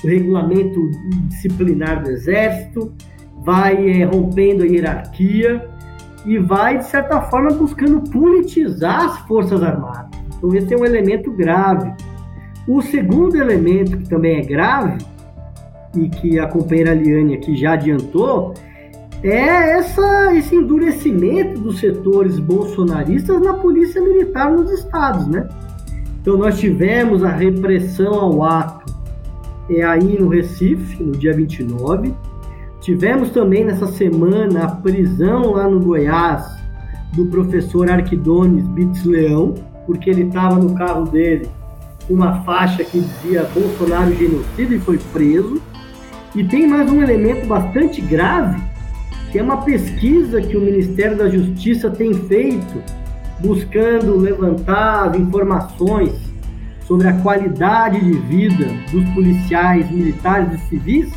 [0.05, 0.91] o regulamento
[1.29, 2.93] disciplinar do Exército,
[3.43, 5.69] vai é, rompendo a hierarquia
[6.27, 10.11] e vai, de certa forma, buscando politizar as Forças Armadas.
[10.37, 11.93] Então, esse é um elemento grave.
[12.71, 15.05] O segundo elemento, que também é grave,
[15.93, 18.55] e que a companheira Liane aqui já adiantou,
[19.25, 25.49] é essa, esse endurecimento dos setores bolsonaristas na polícia militar nos estados, né?
[26.23, 28.95] Então nós tivemos a repressão ao ato
[29.69, 32.15] é aí no Recife, no dia 29.
[32.81, 36.47] Tivemos também nessa semana a prisão lá no Goiás
[37.17, 39.55] do professor Arquidones Bits Leão,
[39.87, 41.49] porque ele estava no carro dele
[42.11, 45.63] uma faixa que dizia Bolsonaro genocida e foi preso.
[46.35, 48.61] E tem mais um elemento bastante grave,
[49.31, 52.83] que é uma pesquisa que o Ministério da Justiça tem feito
[53.41, 56.13] buscando levantar as informações
[56.87, 61.13] sobre a qualidade de vida dos policiais, militares e civis,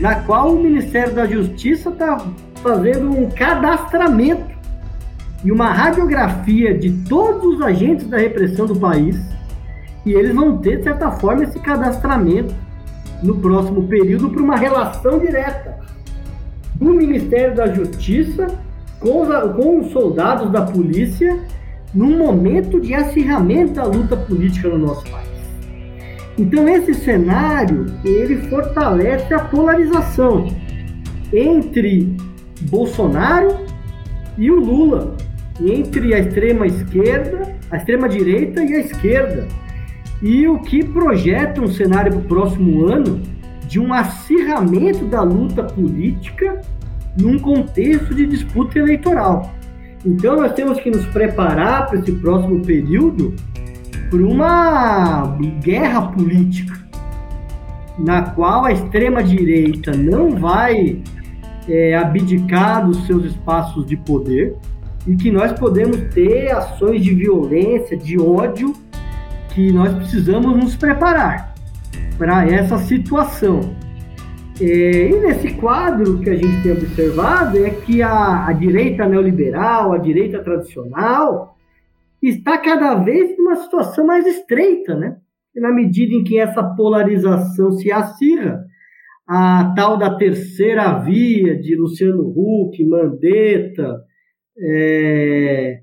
[0.00, 2.18] na qual o Ministério da Justiça está
[2.62, 4.56] fazendo um cadastramento
[5.44, 9.16] e uma radiografia de todos os agentes da repressão do país,
[10.06, 12.54] e eles vão ter, de certa forma, esse cadastramento
[13.22, 15.80] no próximo período para uma relação direta
[16.76, 18.46] do Ministério da Justiça
[19.00, 21.38] com os, com os soldados da polícia
[21.92, 25.26] num momento de acirramento da luta política no nosso país.
[26.38, 30.46] Então esse cenário ele fortalece a polarização
[31.32, 32.16] entre
[32.62, 33.56] Bolsonaro
[34.38, 35.16] e o Lula,
[35.60, 39.48] entre a extrema esquerda, a extrema direita e a esquerda.
[40.22, 43.20] E o que projeta um cenário para o próximo ano
[43.68, 46.60] de um acirramento da luta política
[47.18, 49.52] num contexto de disputa eleitoral.
[50.04, 53.34] Então nós temos que nos preparar para esse próximo período
[54.10, 56.74] por uma guerra política,
[57.98, 61.02] na qual a extrema-direita não vai
[61.68, 64.54] é, abdicar dos seus espaços de poder
[65.06, 68.72] e que nós podemos ter ações de violência, de ódio,
[69.56, 71.54] que nós precisamos nos preparar
[72.18, 73.74] para essa situação.
[74.60, 79.94] É, e nesse quadro que a gente tem observado é que a, a direita neoliberal,
[79.94, 81.56] a direita tradicional,
[82.22, 85.16] está cada vez numa situação mais estreita, né?
[85.54, 88.62] E na medida em que essa polarização se acirra,
[89.26, 94.02] a tal da terceira via de Luciano Huck, Mandetta
[94.58, 95.80] é,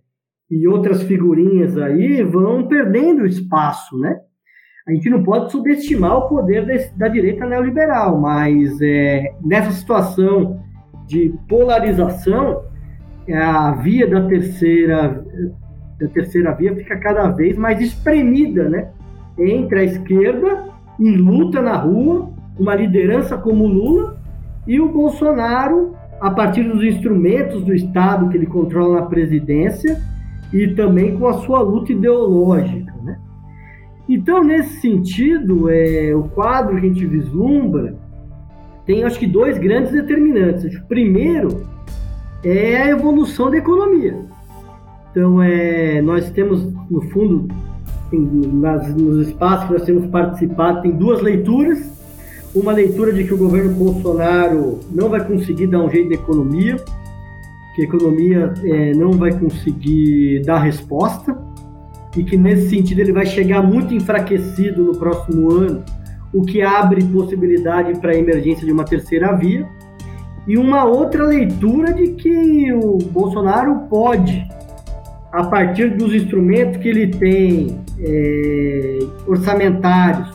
[0.60, 4.20] e outras figurinhas aí vão perdendo espaço, né?
[4.88, 10.60] a gente não pode subestimar o poder desse, da direita neoliberal, mas é, nessa situação
[11.08, 12.64] de polarização,
[13.34, 15.24] a via da terceira,
[16.00, 18.90] da terceira via fica cada vez mais espremida, né?
[19.40, 20.66] Entre a esquerda,
[21.00, 24.18] em luta na rua, uma liderança como Lula,
[24.68, 30.02] e o Bolsonaro, a partir dos instrumentos do Estado que ele controla na presidência,
[30.54, 32.94] e também com a sua luta ideológica.
[34.08, 37.96] Então, nesse sentido, é, o quadro que a gente vislumbra
[38.86, 40.76] tem, acho que, dois grandes determinantes.
[40.76, 41.66] O primeiro
[42.44, 44.20] é a evolução da economia.
[45.10, 47.48] Então, é, nós temos, no fundo,
[48.12, 51.92] tem, nas, nos espaços que nós temos participado, tem duas leituras.
[52.54, 56.76] Uma leitura de que o governo Bolsonaro não vai conseguir dar um jeito na economia,
[57.74, 61.38] que a economia é, não vai conseguir dar resposta
[62.16, 65.84] e que nesse sentido ele vai chegar muito enfraquecido no próximo ano,
[66.34, 69.68] o que abre possibilidade para a emergência de uma terceira via.
[70.48, 74.46] E uma outra leitura de que o Bolsonaro pode,
[75.32, 80.32] a partir dos instrumentos que ele tem é, orçamentários,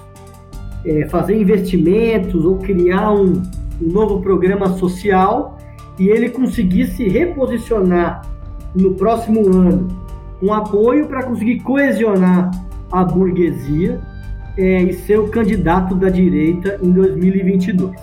[0.85, 3.42] é, fazer investimentos ou criar um,
[3.83, 5.58] um novo programa social
[5.98, 8.22] e ele conseguir se reposicionar
[8.74, 9.88] no próximo ano
[10.40, 12.50] um apoio para conseguir coesionar
[12.90, 14.00] a burguesia
[14.56, 17.96] é, e ser o candidato da direita em 2022.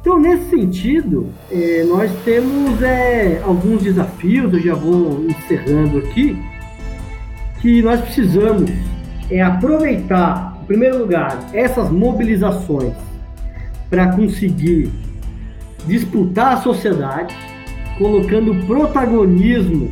[0.00, 6.36] Então, nesse sentido, é, nós temos é, alguns desafios, eu já vou encerrando aqui,
[7.60, 8.70] que nós precisamos
[9.30, 12.94] é, aproveitar, em primeiro lugar, essas mobilizações
[13.88, 14.90] para conseguir
[15.86, 17.34] disputar a sociedade,
[17.98, 19.90] colocando protagonismo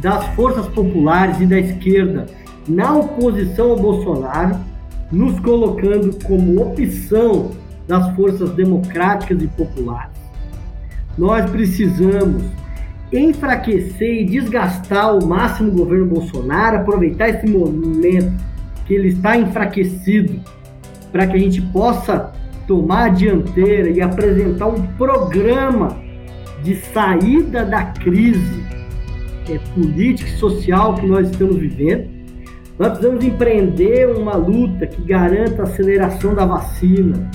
[0.00, 2.26] das forças populares e da esquerda
[2.68, 4.56] na oposição ao Bolsonaro,
[5.10, 7.52] nos colocando como opção
[7.86, 10.16] das forças democráticas e populares.
[11.16, 12.42] Nós precisamos
[13.12, 18.32] enfraquecer e desgastar ao máximo o governo Bolsonaro, aproveitar esse momento
[18.84, 20.40] que ele está enfraquecido
[21.12, 22.32] para que a gente possa
[22.66, 25.96] tomar a dianteira e apresentar um programa
[26.62, 28.64] de saída da crise
[29.48, 32.08] é, política e social que nós estamos vivendo.
[32.78, 37.30] Nós precisamos empreender uma luta que garanta a aceleração da vacina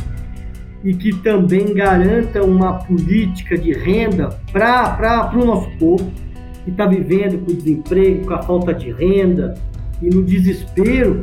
[0.84, 6.12] e que também garanta uma política de renda para o nosso povo
[6.64, 9.56] que está vivendo com o desemprego, com a falta de renda
[10.02, 11.22] e no desespero,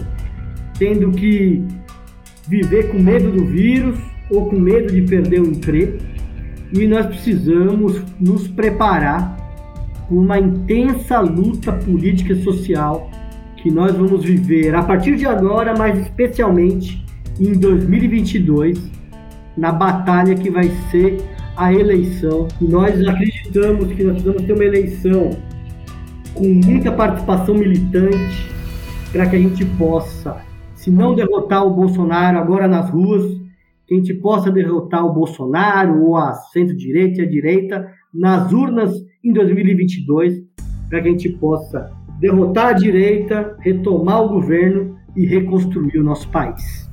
[0.78, 1.64] tendo que
[2.48, 3.98] viver com medo do vírus
[4.30, 5.98] ou com medo de perder o emprego.
[6.72, 9.36] E nós precisamos nos preparar
[10.08, 13.10] para uma intensa luta política e social
[13.56, 17.04] que nós vamos viver a partir de agora, mas especialmente
[17.40, 18.90] em 2022,
[19.56, 21.18] na batalha que vai ser
[21.56, 22.48] a eleição.
[22.60, 25.30] Nós acreditamos que nós precisamos ter uma eleição
[26.34, 28.48] com muita participação militante
[29.12, 30.36] para que a gente possa,
[30.78, 33.24] se não derrotar o Bolsonaro agora nas ruas,
[33.84, 38.94] que a gente possa derrotar o Bolsonaro ou a centro-direita e a direita nas urnas
[39.24, 40.40] em 2022,
[40.88, 46.28] para que a gente possa derrotar a direita, retomar o governo e reconstruir o nosso
[46.28, 46.88] país.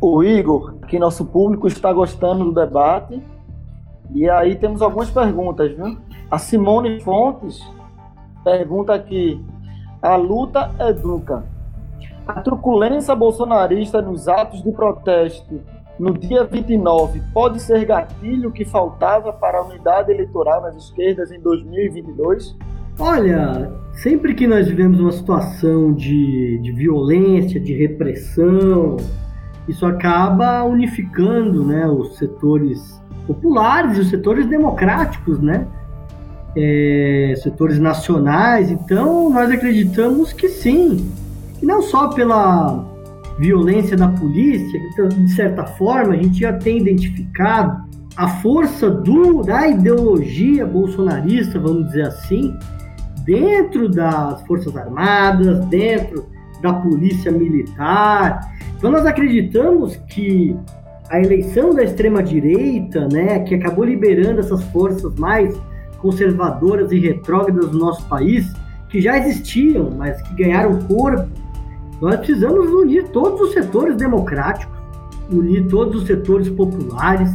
[0.00, 3.20] O Igor, que nosso público está gostando do debate.
[4.14, 5.98] E aí temos algumas perguntas, viu?
[6.30, 7.60] A Simone Fontes
[8.44, 9.44] pergunta aqui:
[10.00, 11.57] a luta educa.
[12.28, 15.62] A truculência bolsonarista nos atos de protesto
[15.98, 21.40] no dia 29 pode ser gatilho que faltava para a unidade eleitoral nas esquerdas em
[21.40, 22.54] 2022?
[22.98, 28.98] Olha, sempre que nós vivemos uma situação de, de violência, de repressão,
[29.66, 35.66] isso acaba unificando né, os setores populares e os setores democráticos, né?
[36.54, 38.70] É, setores nacionais.
[38.70, 41.10] Então, nós acreditamos que sim,
[41.62, 42.84] e não só pela
[43.38, 49.42] violência da polícia, que de certa forma a gente já tem identificado a força do,
[49.42, 52.52] da ideologia bolsonarista, vamos dizer assim,
[53.24, 56.26] dentro das Forças Armadas, dentro
[56.60, 58.40] da Polícia Militar.
[58.76, 60.56] Então nós acreditamos que
[61.10, 65.56] a eleição da extrema-direita, né, que acabou liberando essas forças mais
[65.98, 68.52] conservadoras e retrógradas do nosso país,
[68.88, 71.28] que já existiam, mas que ganharam corpo,
[72.00, 74.76] nós precisamos unir todos os setores democráticos,
[75.30, 77.30] unir todos os setores populares,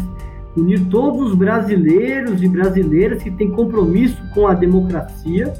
[0.55, 5.53] unir todos os brasileiros e brasileiras que têm compromisso com a democracia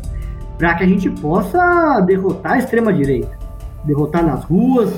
[0.58, 3.38] para que a gente possa derrotar a extrema-direita,
[3.84, 4.92] derrotar nas ruas,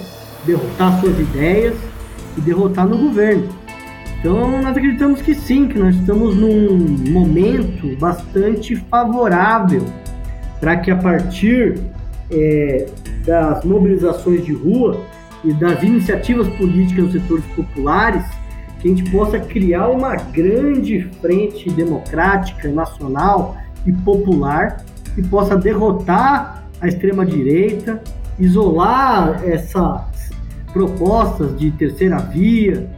[0.45, 1.76] derrotar suas ideias
[2.38, 3.47] e derrotar no governo.
[4.20, 6.78] Então, nós acreditamos que sim, que nós estamos num
[7.12, 9.84] momento bastante favorável
[10.60, 11.80] para que a partir
[12.32, 12.88] é,
[13.26, 15.01] das mobilizações de rua
[15.43, 18.23] e das iniciativas políticas nos setores populares,
[18.80, 23.55] que a gente possa criar uma grande frente democrática, nacional
[23.86, 28.01] e popular que possa derrotar a extrema-direita,
[28.38, 30.32] isolar essas
[30.73, 32.89] propostas de terceira via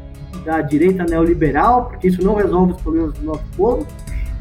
[0.43, 3.85] da direita neoliberal, porque isso não resolve os problemas do nosso povo,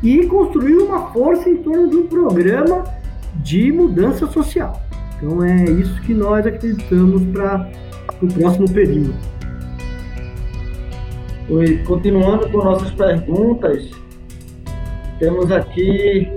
[0.02, 2.84] e construir uma força em torno de um programa
[3.36, 4.85] de mudança social.
[5.16, 7.70] Então é isso que nós acreditamos para
[8.22, 9.14] o próximo período.
[11.48, 13.90] Oi, continuando com nossas perguntas,
[15.18, 16.32] temos aqui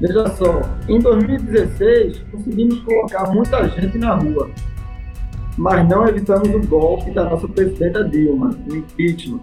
[0.00, 4.50] Veja só, em 2016 conseguimos colocar muita gente na rua,
[5.56, 9.40] mas não evitamos o golpe da nossa presidenta Dilma, o impeachment.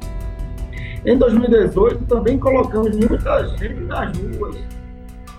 [1.06, 4.58] Em 2018 também colocamos muita gente nas ruas,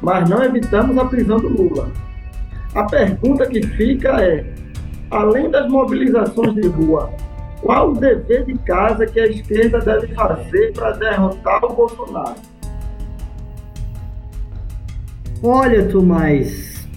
[0.01, 1.91] mas não evitamos a prisão do Lula.
[2.75, 4.47] A pergunta que fica é:
[5.11, 7.13] além das mobilizações de rua,
[7.61, 12.35] qual o dever de casa que a esquerda deve fazer para derrotar o Bolsonaro?
[15.43, 16.89] Olha, Tomás,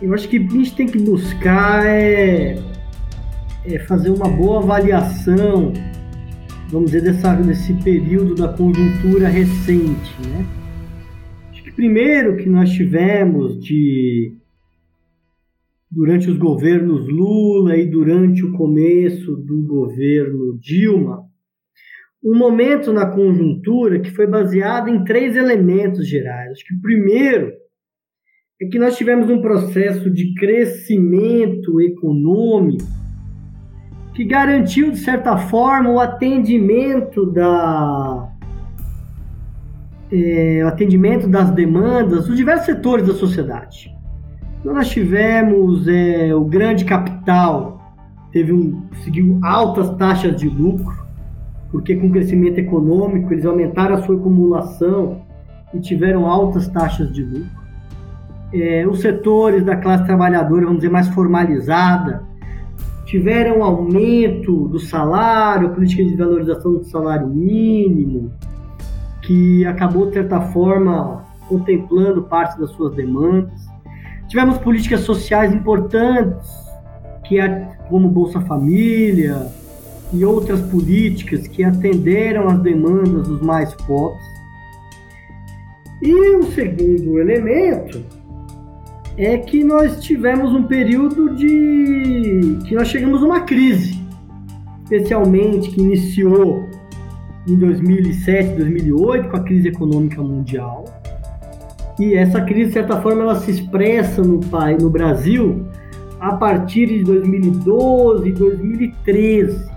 [0.00, 2.58] eu acho que a gente tem que buscar é,
[3.64, 5.72] é fazer uma boa avaliação,
[6.68, 10.46] vamos dizer, dessa, desse período da conjuntura recente, né?
[11.50, 14.43] Acho que primeiro que nós tivemos de
[15.94, 21.22] durante os governos Lula e durante o começo do governo Dilma,
[22.22, 26.50] um momento na conjuntura que foi baseado em três elementos gerais.
[26.50, 27.52] Acho que primeiro
[28.60, 32.84] é que nós tivemos um processo de crescimento econômico
[34.14, 38.30] que garantiu, de certa forma, o atendimento da
[40.10, 43.94] é, o atendimento das demandas dos diversos setores da sociedade.
[44.64, 47.82] Então, nós tivemos é, o grande capital,
[48.32, 51.04] teve um, conseguiu altas taxas de lucro,
[51.70, 55.20] porque com o crescimento econômico eles aumentaram a sua acumulação
[55.74, 57.50] e tiveram altas taxas de lucro.
[58.54, 62.22] É, os setores da classe trabalhadora, vamos dizer, mais formalizada,
[63.04, 68.32] tiveram aumento do salário, política de valorização do salário mínimo,
[69.20, 73.73] que acabou, de certa forma, contemplando parte das suas demandas.
[74.34, 76.50] Tivemos políticas sociais importantes,
[77.22, 79.46] que é como Bolsa Família
[80.12, 84.26] e outras políticas que atenderam às demandas dos mais pobres.
[86.02, 88.04] E o segundo elemento
[89.16, 94.04] é que nós tivemos um período de que nós chegamos a uma crise,
[94.82, 96.68] especialmente que iniciou
[97.46, 101.03] em 2007, 2008, com a crise econômica mundial.
[101.98, 104.40] E essa crise, de certa forma, ela se expressa no,
[104.80, 105.64] no Brasil
[106.18, 109.70] a partir de 2012, 2013.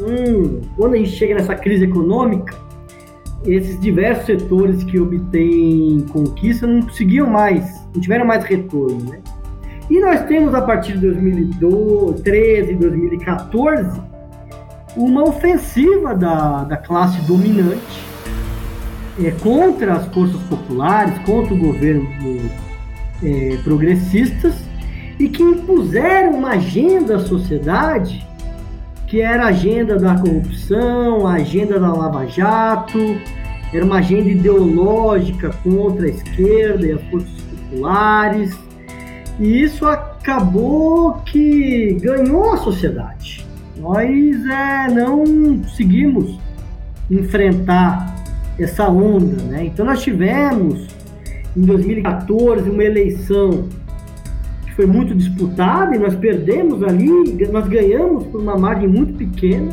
[0.00, 2.54] Hum, quando a gente chega nessa crise econômica,
[3.44, 9.20] esses diversos setores que obtêm conquista não conseguiam mais, não tiveram mais retorno, né?
[9.88, 14.00] E nós temos a partir de 2013, 2014,
[14.96, 18.09] uma ofensiva da, da classe dominante
[19.24, 22.08] é, contra as forças populares, contra o governo
[23.22, 24.54] é, progressistas
[25.18, 28.26] e que impuseram uma agenda à sociedade
[29.06, 33.18] que era a agenda da corrupção, a agenda da Lava Jato,
[33.72, 38.56] era uma agenda ideológica contra a esquerda e as forças populares.
[39.40, 43.50] E isso acabou que ganhou a sociedade
[43.80, 45.24] nós é, não
[45.58, 46.38] conseguimos
[47.10, 48.14] enfrentar
[48.62, 49.64] essa onda, né?
[49.64, 50.86] Então nós tivemos
[51.56, 53.68] em 2014 uma eleição
[54.64, 57.10] que foi muito disputada e nós perdemos ali,
[57.50, 59.72] nós ganhamos por uma margem muito pequena,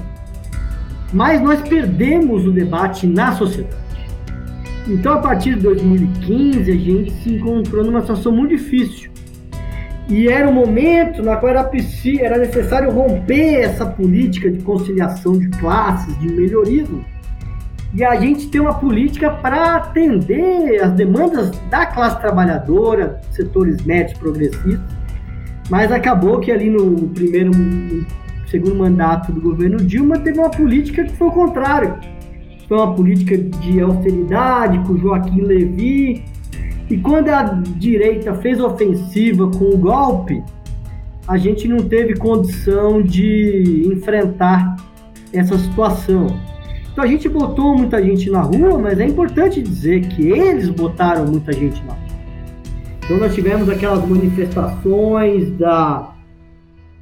[1.13, 3.75] mas nós perdemos o debate na sociedade.
[4.87, 9.11] Então a partir de 2015 a gente se encontrou numa situação muito difícil
[10.09, 11.69] e era um momento na qual era,
[12.21, 17.03] era necessário romper essa política de conciliação de classes, de melhorismo,
[17.97, 24.15] e a gente ter uma política para atender as demandas da classe trabalhadora, setores médios
[24.19, 24.79] progressistas,
[25.67, 28.05] mas acabou que ali no primeiro, no
[28.45, 31.95] segundo mandato do governo Dilma teve uma política que foi o contrário.
[32.67, 36.23] Foi uma política de austeridade, com Joaquim Levy,
[36.91, 37.41] e quando a
[37.77, 40.43] direita fez ofensiva com o golpe,
[41.27, 44.75] a gente não teve condição de enfrentar
[45.33, 46.27] essa situação.
[46.97, 51.27] Então a gente botou muita gente na rua, mas é importante dizer que eles botaram
[51.27, 52.07] muita gente na rua.
[53.05, 56.11] Então nós tivemos aquelas manifestações da,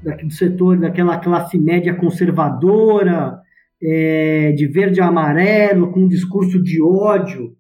[0.03, 3.39] da do setor daquela classe média conservadora,
[3.81, 7.55] é, de verde e amarelo, com um discurso de ódio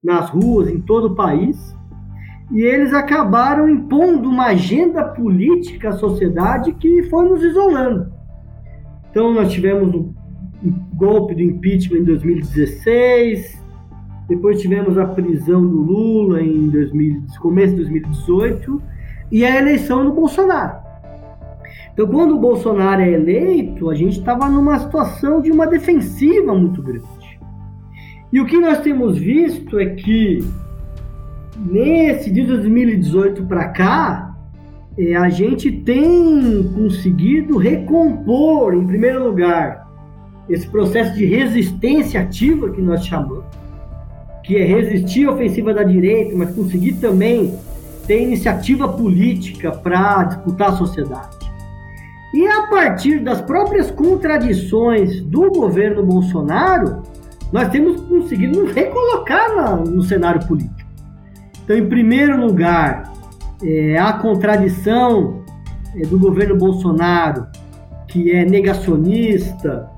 [0.00, 1.76] nas ruas em todo o país,
[2.52, 8.12] e eles acabaram impondo uma agenda política à sociedade que foi nos isolando.
[9.10, 10.19] Então nós tivemos
[10.94, 13.60] golpe do impeachment em 2016,
[14.28, 18.82] depois tivemos a prisão do Lula em 2000, começo de 2018
[19.32, 20.78] e a eleição do Bolsonaro.
[21.92, 26.82] Então, quando o Bolsonaro é eleito, a gente estava numa situação de uma defensiva muito
[26.82, 27.04] grande.
[28.32, 30.38] E o que nós temos visto é que
[31.58, 34.36] nesse de 2018 para cá,
[34.96, 39.79] é, a gente tem conseguido recompor, em primeiro lugar,
[40.50, 43.44] esse processo de resistência ativa que nós chamamos,
[44.42, 47.56] que é resistir à ofensiva da direita, mas conseguir também
[48.06, 51.38] ter iniciativa política para disputar a sociedade.
[52.34, 57.02] E a partir das próprias contradições do governo Bolsonaro,
[57.52, 60.90] nós temos conseguido nos recolocar na, no cenário político.
[61.64, 63.12] Então, em primeiro lugar,
[63.62, 65.44] é, a contradição
[65.94, 67.46] é, do governo Bolsonaro,
[68.08, 69.88] que é negacionista,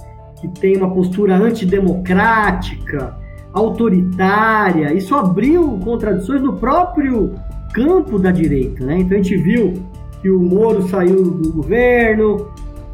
[0.43, 3.17] que tem uma postura antidemocrática,
[3.53, 7.35] autoritária, isso abriu contradições no próprio
[7.73, 8.85] campo da direita.
[8.85, 8.99] Né?
[8.99, 9.75] Então, a gente viu
[10.21, 12.49] que o Moro saiu do governo,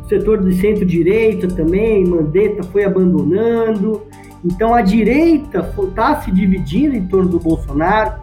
[0.04, 4.02] o setor de centro-direita também, Mandetta foi abandonando.
[4.44, 8.14] Então a direita está se dividindo em torno do Bolsonaro.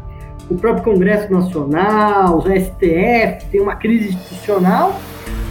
[0.49, 4.99] O próprio Congresso Nacional, o STF, tem uma crise institucional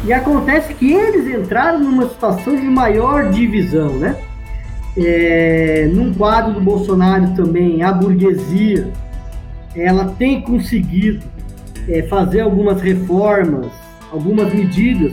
[0.05, 4.17] e acontece que eles entraram numa situação de maior divisão, né?
[4.97, 8.93] É, num quadro do Bolsonaro também, a burguesia,
[9.75, 11.25] ela tem conseguido
[11.89, 13.73] é, fazer algumas reformas,
[14.13, 15.13] algumas medidas,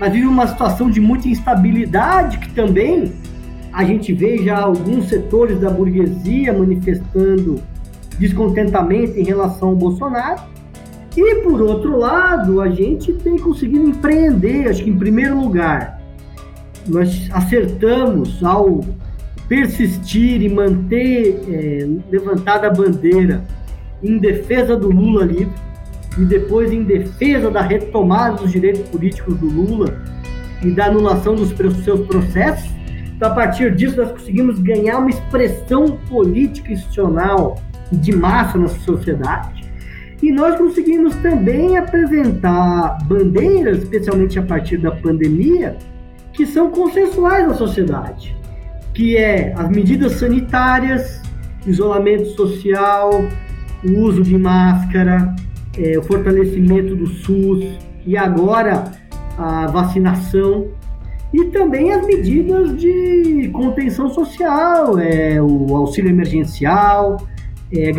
[0.00, 3.12] mas vive uma situação de muita instabilidade que também
[3.72, 7.62] a gente vê já alguns setores da burguesia manifestando
[8.18, 10.40] descontentamento em relação ao Bolsonaro.
[11.16, 16.00] E por outro lado, a gente tem conseguido empreender, acho que em primeiro lugar,
[16.86, 18.80] nós acertamos ao
[19.48, 23.44] persistir e manter é, levantada a bandeira
[24.02, 25.52] em defesa do Lula livre
[26.16, 30.00] e depois em defesa da retomada dos direitos políticos do Lula
[30.62, 31.50] e da anulação dos
[31.84, 32.70] seus processos.
[33.16, 37.60] Então, a partir disso, nós conseguimos ganhar uma expressão política institucional
[37.92, 39.59] de massa na sociedade.
[40.22, 45.76] E nós conseguimos também apresentar bandeiras, especialmente a partir da pandemia,
[46.32, 48.36] que são consensuais na sociedade,
[48.92, 51.22] que é as medidas sanitárias,
[51.66, 53.10] isolamento social,
[53.84, 55.34] o uso de máscara,
[55.78, 57.64] é, o fortalecimento do SUS
[58.06, 58.92] e agora
[59.38, 60.68] a vacinação
[61.32, 67.18] e também as medidas de contenção social, é, o auxílio emergencial,
[67.72, 67.92] é,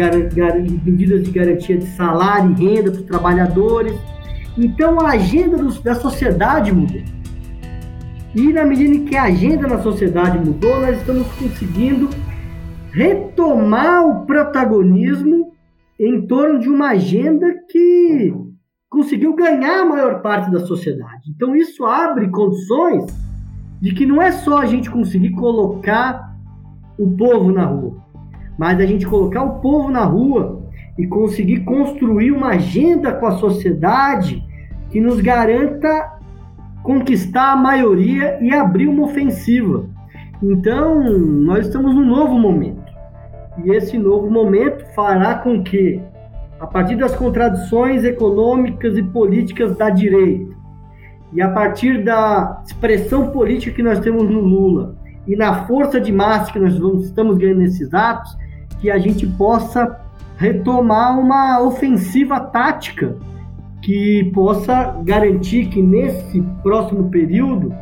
[0.84, 3.98] medidas de garantia de salário e renda para os trabalhadores.
[4.58, 7.02] Então a agenda da sociedade mudou.
[8.34, 12.10] E na medida em que a agenda na sociedade mudou, nós estamos conseguindo
[12.92, 15.52] retomar o protagonismo
[16.00, 18.34] em torno de uma agenda que
[18.90, 21.30] conseguiu ganhar a maior parte da sociedade.
[21.30, 23.06] Então isso abre condições
[23.82, 26.36] de que não é só a gente conseguir colocar
[26.98, 28.01] o povo na rua,
[28.62, 30.62] mas a gente colocar o povo na rua
[30.96, 34.46] e conseguir construir uma agenda com a sociedade
[34.92, 36.20] que nos garanta
[36.84, 39.86] conquistar a maioria e abrir uma ofensiva.
[40.44, 42.84] Então, nós estamos num novo momento.
[43.66, 46.00] E esse novo momento fará com que,
[46.60, 50.56] a partir das contradições econômicas e políticas da direita,
[51.34, 54.94] e a partir da expressão política que nós temos no Lula,
[55.28, 58.40] e na força de massa que nós estamos ganhando nesses atos,
[58.82, 60.00] que a gente possa
[60.38, 63.16] retomar uma ofensiva tática
[63.82, 67.74] que possa garantir que nesse próximo período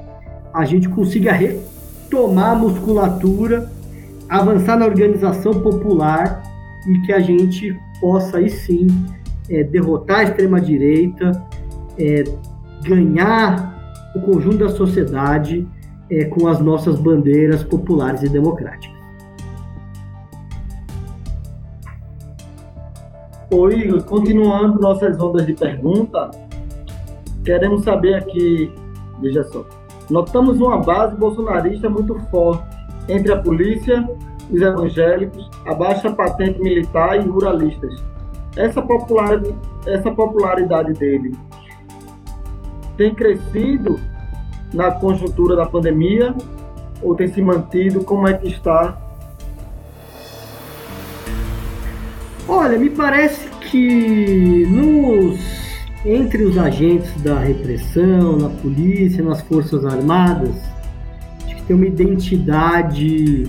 [0.53, 3.69] a gente consiga retomar a musculatura
[4.27, 6.43] avançar na organização popular
[6.87, 8.87] e que a gente possa aí sim
[9.49, 11.31] é, derrotar a extrema-direita,
[11.97, 12.23] é,
[12.83, 15.67] ganhar o conjunto da sociedade
[16.09, 18.98] é, com as nossas bandeiras populares e democráticas.
[23.51, 26.29] Oi, continuando nossas ondas de pergunta,
[27.43, 28.71] queremos saber aqui,
[29.19, 29.65] veja só,
[30.07, 32.63] notamos uma base bolsonarista muito forte
[33.07, 34.07] entre a polícia,
[34.51, 38.03] os evangélicos, a baixa patente militar e ruralistas.
[38.55, 39.55] Essa popularidade,
[39.87, 41.35] essa popularidade dele
[42.97, 43.99] tem crescido
[44.71, 46.35] na conjuntura da pandemia
[47.01, 48.03] ou tem se mantido?
[48.03, 48.95] Como é que está?
[52.51, 55.39] Olha, me parece que nos
[56.03, 60.55] entre os agentes da repressão, na polícia, nas forças armadas,
[61.69, 63.47] tem uma identidade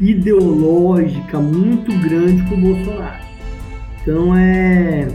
[0.00, 3.24] ideológica muito grande com o Bolsonaro.
[4.02, 5.06] Então é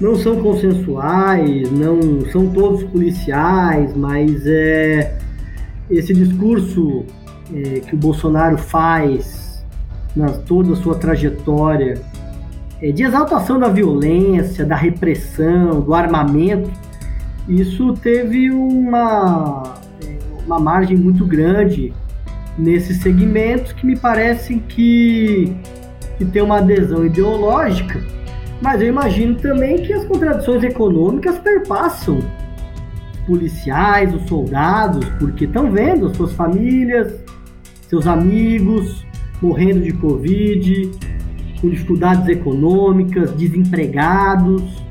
[0.00, 5.18] não são consensuais, não são todos policiais, mas é
[5.90, 7.04] esse discurso
[7.54, 9.62] é, que o Bolsonaro faz
[10.16, 12.00] na toda a sua trajetória
[12.92, 16.70] de exaltação da violência, da repressão, do armamento,
[17.48, 19.74] isso teve uma
[20.46, 21.92] uma margem muito grande
[22.58, 25.56] nesses segmentos que me parecem que,
[26.18, 28.00] que tem uma adesão ideológica,
[28.60, 32.20] mas eu imagino também que as contradições econômicas perpassam
[33.26, 37.24] policiais, os soldados, porque estão vendo as suas famílias,
[37.88, 39.04] seus amigos
[39.42, 40.90] morrendo de Covid,
[41.64, 44.84] com dificuldades econômicas, desempregados.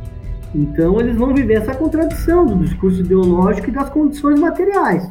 [0.56, 5.08] Então eles vão viver essa contradição do discurso ideológico e das condições materiais.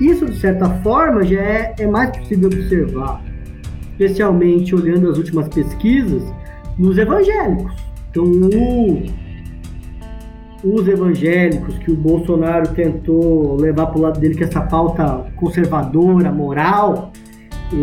[0.00, 3.22] Isso, de certa forma, já é, é mais possível observar,
[3.92, 6.22] especialmente olhando as últimas pesquisas,
[6.76, 7.72] nos evangélicos.
[8.10, 9.02] Então, o,
[10.64, 16.32] os evangélicos que o Bolsonaro tentou levar para o lado dele, que essa pauta conservadora,
[16.32, 17.12] moral,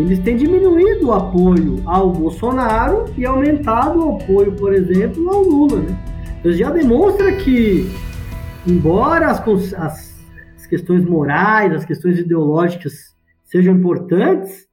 [0.00, 5.80] eles têm diminuído o apoio ao Bolsonaro e aumentado o apoio, por exemplo, ao Lula.
[5.80, 5.98] Né?
[6.44, 7.88] Isso já demonstra que,
[8.66, 13.12] embora as, as questões morais, as questões ideológicas
[13.44, 14.66] sejam importantes,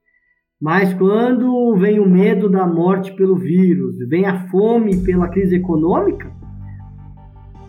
[0.59, 6.29] Mas quando vem o medo da morte pelo vírus, vem a fome pela crise econômica,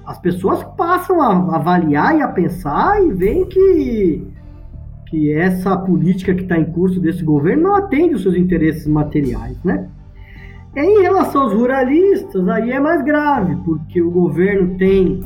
[0.04, 4.26] as pessoas passam a avaliar e a pensar e veem que,
[5.10, 9.58] que essa política que está em curso desse governo não atende os seus interesses materiais,
[9.64, 9.88] né?
[10.76, 15.20] E em relação aos ruralistas, aí é mais grave, porque o governo tem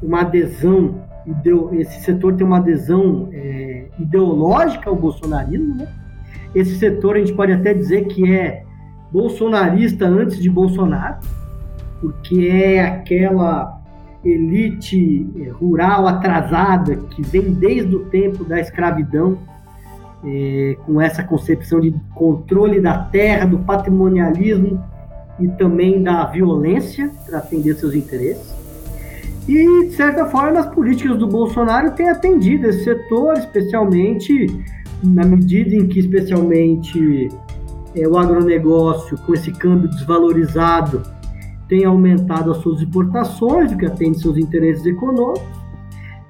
[0.00, 1.02] uma adesão,
[1.72, 5.88] esse setor tem uma adesão é, ideológica ao bolsonarismo, né?
[6.54, 8.62] Esse setor a gente pode até dizer que é
[9.10, 11.18] bolsonarista antes de Bolsonaro,
[12.00, 13.79] porque é aquela
[14.24, 19.38] elite rural atrasada que vem desde o tempo da escravidão,
[20.24, 24.82] é, com essa concepção de controle da terra, do patrimonialismo
[25.38, 28.54] e também da violência para atender seus interesses.
[29.48, 34.46] E, de certa forma, as políticas do Bolsonaro têm atendido esse setor, especialmente
[35.02, 37.30] na medida em que, especialmente,
[37.96, 41.02] é, o agronegócio, com esse câmbio desvalorizado,
[41.70, 45.48] tem aumentado as suas importações, o que atende seus interesses econômicos.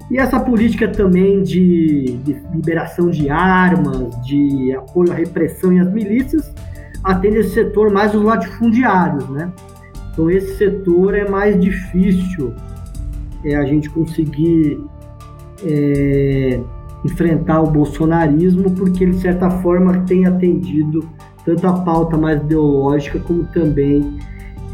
[0.09, 5.91] E essa política também de, de liberação de armas, de apoio à repressão e às
[5.91, 6.53] milícias,
[7.03, 9.51] atende esse setor mais os latifundiários, né?
[10.13, 12.53] Então esse setor é mais difícil
[13.43, 14.79] é, a gente conseguir
[15.65, 16.59] é,
[17.03, 21.07] enfrentar o bolsonarismo, porque ele, de certa forma, tem atendido
[21.43, 24.19] tanto a pauta mais ideológica como também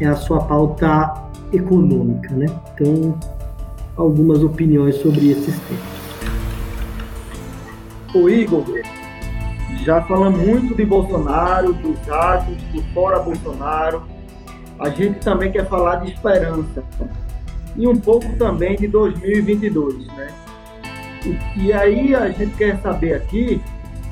[0.00, 1.14] é a sua pauta
[1.52, 2.46] econômica, né?
[2.74, 3.18] Então,
[3.96, 5.98] algumas opiniões sobre esses temas.
[8.14, 8.64] O Igor,
[9.84, 14.02] já falamos muito de Bolsonaro, dos atos, do fora Bolsonaro.
[14.78, 16.82] A gente também quer falar de esperança
[17.76, 20.28] e um pouco também de 2022, né?
[21.24, 23.60] E, e aí a gente quer saber aqui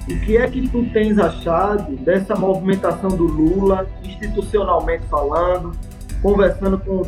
[0.08, 5.72] o que é que tu tens achado dessa movimentação do Lula, institucionalmente falando,
[6.22, 7.02] conversando com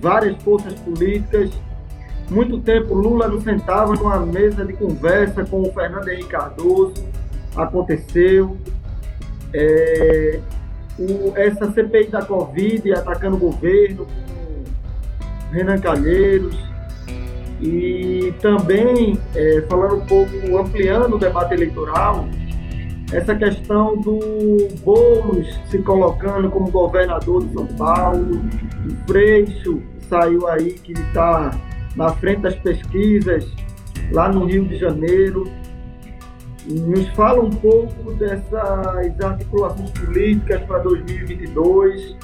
[0.00, 1.50] várias forças políticas.
[2.30, 6.94] Muito tempo Lula não sentava numa mesa de conversa com o Fernando Henrique Cardoso.
[7.54, 8.56] Aconteceu.
[9.52, 10.40] É,
[10.98, 14.06] o, essa CPI da Covid atacando o governo,
[15.50, 16.56] Renan Calheiros,
[17.62, 22.28] e também, é, falando um pouco, ampliando o debate eleitoral,
[23.12, 24.18] essa questão do
[24.82, 28.42] Boulos se colocando como governador de São Paulo,
[28.84, 31.56] o Freixo saiu aí que está
[31.94, 33.48] na frente das pesquisas
[34.10, 35.46] lá no Rio de Janeiro.
[36.66, 42.16] Nos fala um pouco dessas articulações políticas para 2022,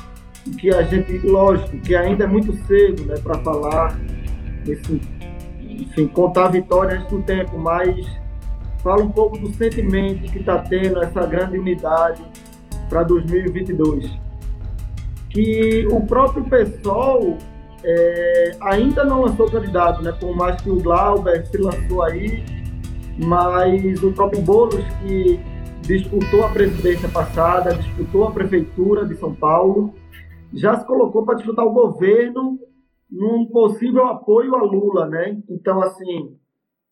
[0.59, 3.99] que a gente, lógico, que ainda é muito cedo né, para falar
[4.65, 5.01] desse
[5.79, 8.07] enfim, contar vitórias do tempo, mas
[8.83, 12.23] fala um pouco do sentimento que está tendo essa grande unidade
[12.89, 14.11] para 2022.
[15.31, 17.37] Que o próprio PSOL
[17.85, 20.13] é, ainda não lançou candidato, né?
[20.13, 22.45] por mais que o Glauber se lançou aí,
[23.19, 25.39] mas o próprio Boulos, que
[25.83, 29.95] disputou a presidência passada, disputou a prefeitura de São Paulo,
[30.53, 32.59] já se colocou para disputar o governo
[33.11, 35.39] num possível apoio a Lula, né?
[35.49, 36.37] Então, assim,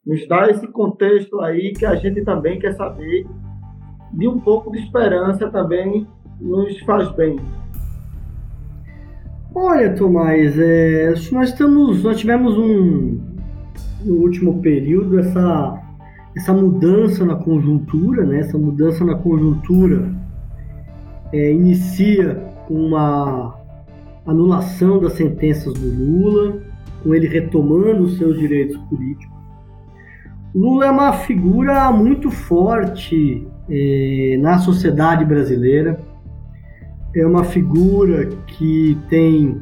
[0.04, 3.26] nos dá esse contexto aí que a gente também quer saber
[4.12, 6.06] de um pouco de esperança também
[6.40, 7.38] nos faz bem.
[9.54, 13.18] Olha, Tomás, é, nós estamos, nós tivemos um
[14.04, 15.82] no último período essa
[16.36, 18.40] essa mudança na conjuntura, né?
[18.40, 20.14] Essa mudança na conjuntura
[21.32, 22.34] é, inicia
[22.68, 23.58] com uma
[24.26, 26.60] anulação das sentenças do Lula,
[27.02, 29.34] com ele retomando os seus direitos políticos.
[30.54, 36.00] Lula é uma figura muito forte eh, na sociedade brasileira,
[37.14, 39.60] é uma figura que tem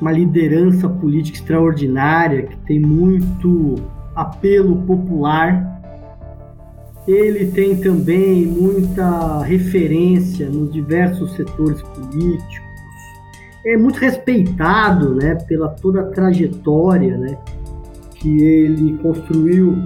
[0.00, 3.76] uma liderança política extraordinária, que tem muito
[4.14, 5.70] apelo popular.
[7.06, 12.71] Ele tem também muita referência nos diversos setores políticos
[13.64, 17.38] é muito respeitado, né, pela toda a trajetória, né,
[18.16, 19.76] que ele construiu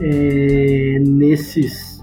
[0.00, 2.02] é, nesses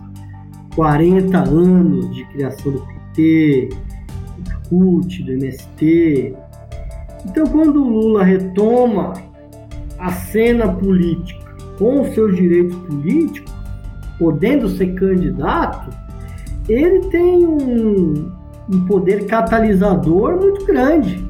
[0.76, 3.70] 40 anos de criação do PT,
[4.38, 6.36] do CUT, do MST.
[7.26, 9.14] Então, quando o Lula retoma
[9.98, 13.54] a cena política com os seus direitos políticos,
[14.20, 15.90] podendo ser candidato,
[16.70, 18.32] ele tem um,
[18.70, 21.26] um poder catalisador muito grande.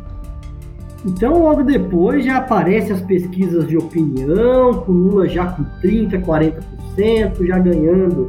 [1.05, 7.45] Então, logo depois já aparecem as pesquisas de opinião, com Lula já com 30%, 40%,
[7.45, 8.27] já ganhando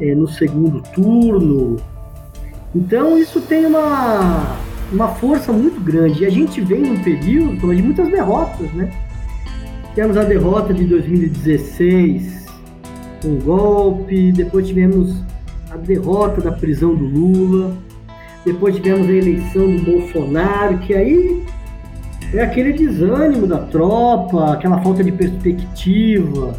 [0.00, 1.76] é, no segundo turno.
[2.74, 4.56] Então isso tem uma,
[4.90, 6.22] uma força muito grande.
[6.22, 8.90] E a gente vem num período de muitas derrotas, né?
[9.90, 12.46] Tivemos a derrota de 2016,
[13.24, 15.22] um golpe, depois tivemos
[15.70, 17.76] a derrota da prisão do Lula,
[18.44, 21.44] depois tivemos a eleição do Bolsonaro, que aí
[22.34, 26.54] é aquele desânimo da tropa, aquela falta de perspectiva.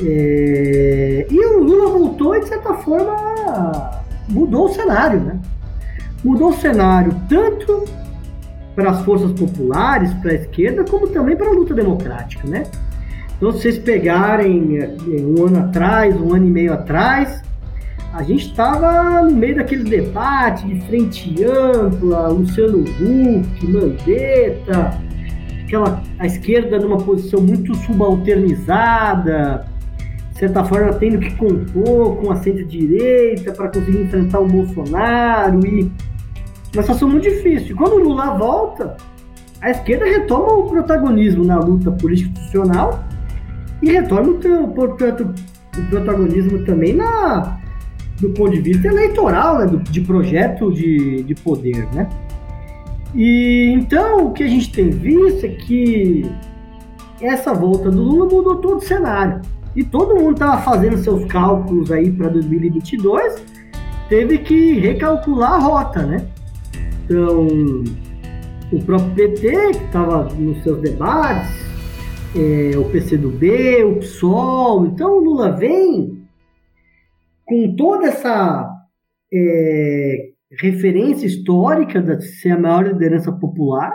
[0.00, 1.26] É...
[1.30, 5.40] E o Lula voltou e, de certa forma, mudou o cenário, né?
[6.22, 7.84] Mudou o cenário tanto
[8.74, 12.64] para as forças populares, para a esquerda, como também para a luta democrática, né?
[13.36, 17.42] Então, se vocês pegarem é, um ano atrás, um ano e meio atrás,
[18.14, 25.00] a gente estava no meio daquele debate de frente ampla, Luciano Huck, Mandetta,
[25.64, 29.66] aquela, a esquerda numa posição muito subalternizada,
[30.30, 35.90] de certa forma tendo que compor com a centro-direita para conseguir enfrentar o Bolsonaro e
[36.72, 37.76] uma situação muito difícil.
[37.76, 38.96] Quando o Lula volta,
[39.60, 43.02] a esquerda retoma o protagonismo na luta política institucional
[43.82, 44.34] e retoma
[44.72, 45.34] portanto,
[45.76, 47.63] o protagonismo também na
[48.20, 52.08] do ponto de vista eleitoral, né, de projeto de, de poder, né?
[53.14, 56.24] E então o que a gente tem visto é que
[57.20, 59.40] essa volta do Lula mudou todo o cenário.
[59.76, 63.44] E todo mundo estava fazendo seus cálculos aí para 2022,
[64.08, 66.26] teve que recalcular a rota, né?
[67.04, 67.48] Então,
[68.72, 71.50] o próprio PT, que estava nos seus debates,
[72.36, 76.23] é, o PCdoB, o PSOL, então o Lula vem
[77.44, 78.68] com toda essa
[79.32, 80.30] é,
[80.60, 83.92] referência histórica de ser a maior liderança popular,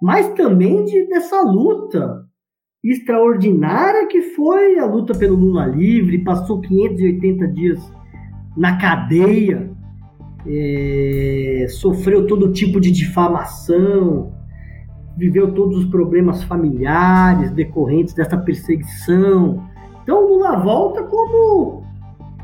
[0.00, 2.24] mas também de, dessa luta
[2.82, 7.92] extraordinária que foi a luta pelo Lula livre, passou 580 dias
[8.56, 9.70] na cadeia,
[10.46, 14.32] é, sofreu todo tipo de difamação,
[15.16, 19.62] viveu todos os problemas familiares decorrentes dessa perseguição.
[20.02, 21.84] Então Lula volta como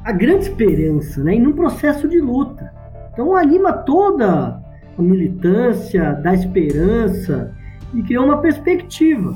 [0.04, 1.34] a grande esperança, né?
[1.34, 2.72] E num processo de luta.
[3.12, 4.62] Então anima toda
[4.96, 7.54] a militância da esperança
[7.94, 9.34] e cria uma perspectiva.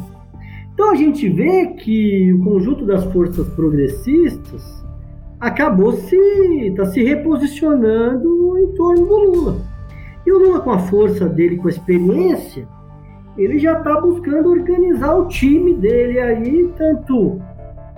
[0.73, 4.83] Então a gente vê que o conjunto das forças progressistas
[5.39, 9.57] acabou se tá se reposicionando em torno do Lula.
[10.25, 12.67] E o Lula com a força dele, com a experiência,
[13.37, 17.41] ele já está buscando organizar o time dele aí, tanto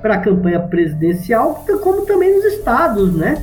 [0.05, 3.43] para a campanha presidencial, como também nos estados, né?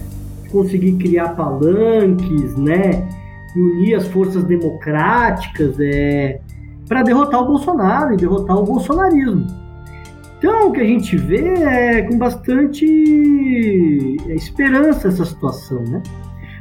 [0.51, 3.09] Conseguir criar palanques, né?
[3.55, 6.39] E unir as forças democráticas é,
[6.87, 9.47] para derrotar o Bolsonaro e derrotar o bolsonarismo.
[10.37, 12.85] Então, o que a gente vê é com bastante
[14.29, 16.03] esperança essa situação, né?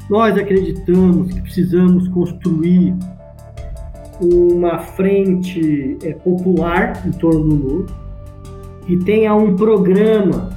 [0.09, 2.97] Nós acreditamos que precisamos construir
[4.19, 8.10] uma frente é, popular em torno do Lula,
[8.91, 10.51] que tenha um programa,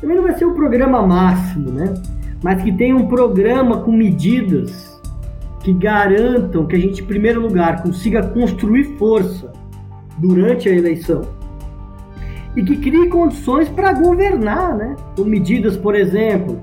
[0.00, 1.94] também não vai ser o programa máximo, né?
[2.42, 5.00] Mas que tenha um programa com medidas
[5.60, 9.52] que garantam que a gente, em primeiro lugar, consiga construir força
[10.18, 11.22] durante a eleição
[12.56, 14.96] e que crie condições para governar, né?
[15.14, 16.60] Com medidas, por exemplo,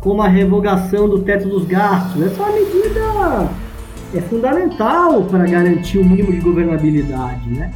[0.00, 2.20] como a revogação do teto dos gastos.
[2.20, 3.48] Essa é uma medida
[4.12, 7.72] é fundamental para garantir o mínimo de governabilidade, né?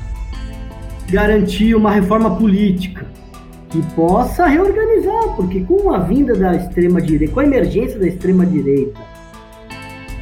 [1.10, 3.06] Garantir uma reforma política
[3.70, 8.46] que possa reorganizar, porque com a vinda da extrema direita, com a emergência da extrema
[8.46, 9.00] direita,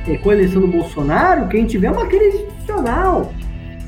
[0.07, 3.33] é, com a eleição do Bolsonaro, que a gente tiver uma crise institucional,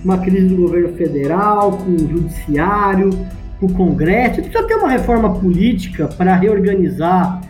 [0.04, 3.10] uma crise do governo federal, com o judiciário,
[3.60, 7.40] com o Congresso, precisa ter uma reforma política para reorganizar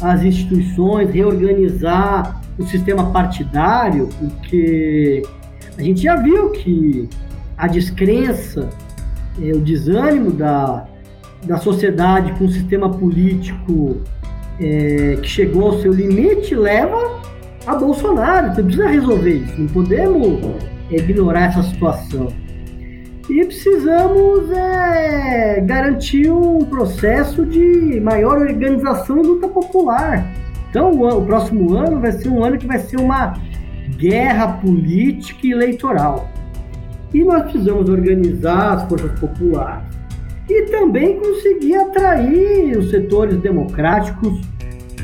[0.00, 5.22] as instituições, reorganizar o sistema partidário, porque
[5.76, 7.08] a gente já viu que
[7.56, 8.68] a descrença
[9.42, 10.86] é, o desânimo da,
[11.44, 14.00] da sociedade com o sistema político
[14.60, 17.20] é, que chegou ao seu limite leva
[17.66, 18.54] a Bolsonaro.
[18.54, 20.40] Você precisa resolver isso, não podemos
[20.90, 22.28] é, ignorar essa situação.
[23.28, 30.24] E precisamos é, garantir um processo de maior organização e luta popular.
[30.70, 33.34] Então, o, o próximo ano vai ser um ano que vai ser uma
[33.96, 36.30] guerra política e eleitoral.
[37.16, 39.86] E nós precisamos organizar as forças populares
[40.50, 44.38] e também conseguir atrair os setores democráticos,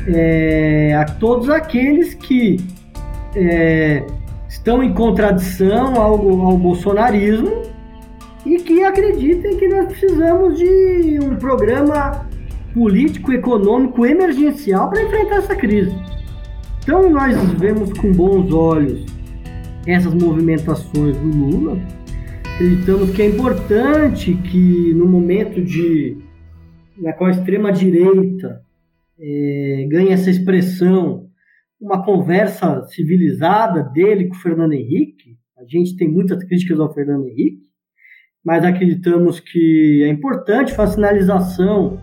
[0.07, 2.57] é, a todos aqueles que
[3.35, 4.05] é,
[4.47, 6.13] estão em contradição ao,
[6.45, 7.63] ao bolsonarismo
[8.45, 12.27] e que acreditem que nós precisamos de um programa
[12.75, 15.95] político econômico emergencial para enfrentar essa crise.
[16.83, 19.03] Então nós vemos com bons olhos
[19.87, 22.02] essas movimentações do Lula.
[22.55, 26.17] Acreditamos que é importante que no momento de
[27.01, 28.61] na qual a extrema direita
[29.19, 31.29] é, ganha essa expressão,
[31.81, 35.35] uma conversa civilizada dele com o Fernando Henrique.
[35.57, 37.63] A gente tem muitas críticas ao Fernando Henrique,
[38.45, 41.99] mas acreditamos que é importante, faz sinalização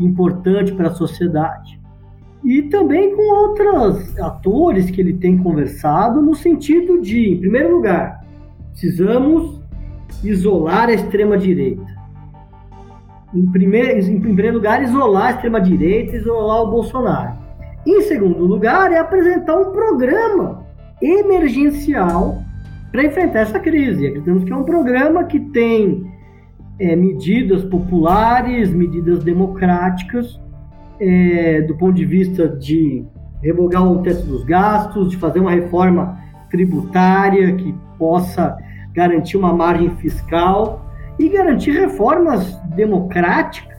[0.00, 1.78] importante para a sociedade.
[2.42, 8.24] E também com outros atores que ele tem conversado, no sentido de, em primeiro lugar,
[8.70, 9.61] precisamos
[10.22, 11.86] isolar a extrema-direita.
[13.34, 17.32] Em primeiro, em primeiro lugar, isolar a extrema-direita, isolar o Bolsonaro.
[17.86, 20.64] Em segundo lugar, é apresentar um programa
[21.00, 22.42] emergencial
[22.90, 24.06] para enfrentar essa crise.
[24.06, 26.04] Acreditamos que é um programa que tem
[26.78, 30.40] é, medidas populares, medidas democráticas,
[31.00, 33.04] é, do ponto de vista de
[33.42, 36.18] revogar o teto dos gastos, de fazer uma reforma
[36.50, 38.56] tributária que possa
[38.92, 40.84] garantir uma margem fiscal
[41.18, 43.72] e garantir reformas democráticas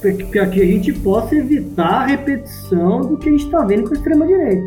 [0.00, 3.94] para que a gente possa evitar a repetição do que a gente está vendo com
[3.94, 4.66] a extrema-direita.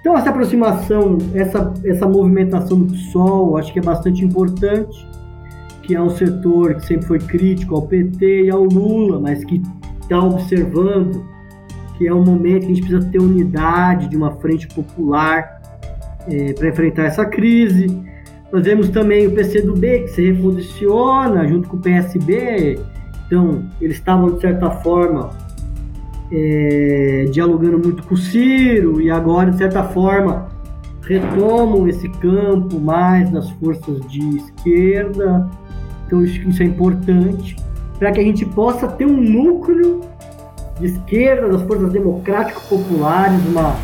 [0.00, 5.08] Então, essa aproximação, essa, essa movimentação do PSOL, acho que é bastante importante,
[5.82, 9.62] que é um setor que sempre foi crítico ao PT e ao Lula, mas que
[10.00, 11.24] está observando
[12.00, 15.60] que é um momento que a gente precisa ter unidade de uma frente popular
[16.26, 17.88] é, para enfrentar essa crise.
[18.52, 22.80] Nós vemos também o PCdoB que se reposiciona junto com o PSB,
[23.26, 25.30] então eles estavam de certa forma
[26.32, 30.48] é, dialogando muito com o Ciro e agora, de certa forma,
[31.02, 35.48] retomam esse campo mais das forças de esquerda.
[36.06, 37.56] Então, isso é importante
[37.98, 40.00] para que a gente possa ter um núcleo
[40.78, 43.76] de esquerda, das forças democráticas populares, uma,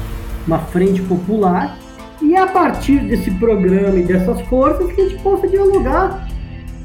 [0.46, 1.76] uma frente popular.
[2.20, 6.26] E é a partir desse programa e dessas forças que a gente possa dialogar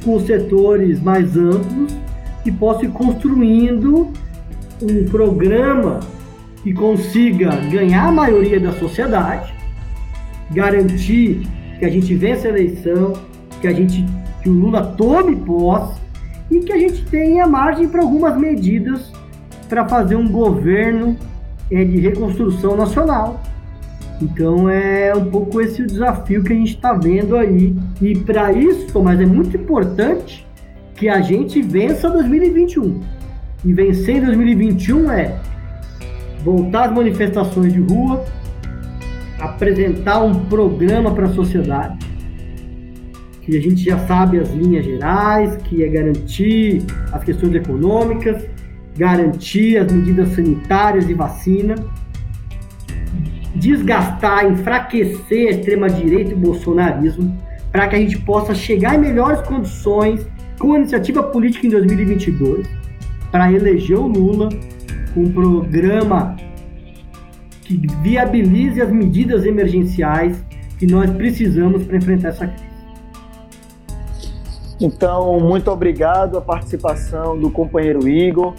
[0.04, 1.96] com os setores mais amplos
[2.46, 4.12] e possa ir construindo
[4.82, 6.00] um programa
[6.64, 9.54] que consiga ganhar a maioria da sociedade,
[10.52, 11.48] garantir
[11.80, 13.14] que a gente vença a eleição,
[13.60, 14.06] que a gente
[14.42, 16.02] que o Lula tome posse
[16.50, 19.12] e que a gente tenha margem para algumas medidas
[19.70, 21.16] para fazer um governo
[21.70, 23.42] é, de reconstrução nacional.
[24.22, 27.76] Então é um pouco esse o desafio que a gente está vendo aí.
[28.01, 30.45] E para isso, mas é muito importante
[30.95, 33.01] que a gente vença 2021
[33.65, 35.39] e vencer em 2021 é
[36.43, 38.24] voltar às manifestações de rua,
[39.39, 41.99] apresentar um programa para a sociedade,
[43.41, 48.43] que a gente já sabe as linhas gerais, que é garantir as questões econômicas,
[48.97, 51.76] garantir as medidas sanitárias e vacina,
[53.62, 57.38] desgastar, enfraquecer a extrema-direita e o bolsonarismo,
[57.72, 60.26] para que a gente possa chegar em melhores condições
[60.59, 62.68] com a iniciativa política em 2022
[63.32, 64.49] para eleger o Lula
[65.14, 66.36] com um programa
[67.62, 70.43] que viabilize as medidas emergenciais
[70.80, 72.72] que nós precisamos para enfrentar essa crise.
[74.82, 78.55] Então, muito obrigado a participação do companheiro Igor,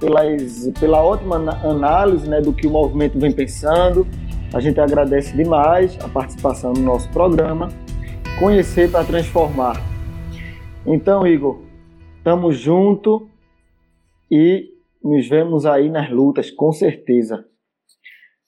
[0.00, 4.06] pelas, pela ótima análise né, do que o movimento vem pensando.
[4.52, 7.68] A gente agradece demais a participação no nosso programa.
[8.38, 9.76] Conhecer para transformar.
[10.86, 11.60] Então, Igor,
[12.16, 13.22] estamos juntos
[14.30, 14.64] e
[15.04, 17.44] nos vemos aí nas lutas, com certeza.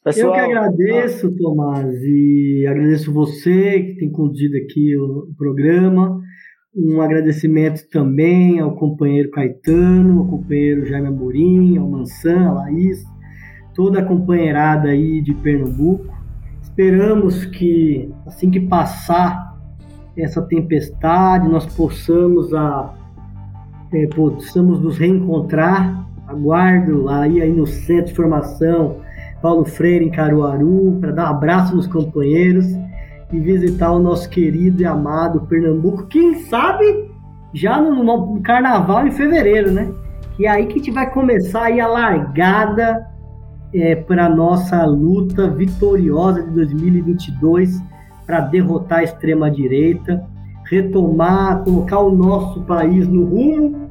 [0.02, 6.18] Pessoal, eu que agradeço, Tomás, e agradeço você que tem conduzido aqui o programa.
[6.74, 13.04] Um agradecimento também ao companheiro Caetano, ao companheiro Jaime Amorim, ao Mansan, a Laís,
[13.74, 16.12] toda a companheirada aí de Pernambuco.
[16.62, 19.56] Esperamos que assim que passar
[20.16, 22.94] essa tempestade, nós possamos a
[23.92, 26.08] é, possamos nos reencontrar.
[26.26, 28.98] Aguardo aí, aí no Centro de Formação
[29.42, 32.66] Paulo Freire, em Caruaru, para dar um abraço nos companheiros
[33.32, 36.06] e visitar o nosso querido e amado Pernambuco.
[36.06, 37.10] Quem sabe
[37.54, 39.90] já no, no Carnaval em fevereiro, né?
[40.36, 43.09] Que é aí que a gente vai começar aí a largada
[43.72, 47.80] é, para nossa luta vitoriosa de 2022
[48.26, 50.26] para derrotar a extrema direita
[50.70, 53.90] retomar, colocar o nosso país no rumo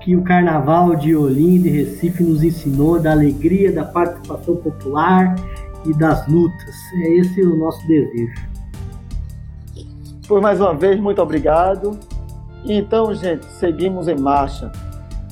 [0.00, 5.34] que o Carnaval de Olinda e Recife nos ensinou, da alegria, da participação popular
[5.84, 6.74] e das lutas.
[7.02, 8.34] É esse o nosso desejo.
[10.28, 11.98] Por mais uma vez, muito obrigado.
[12.66, 14.70] Então, gente, seguimos em marcha.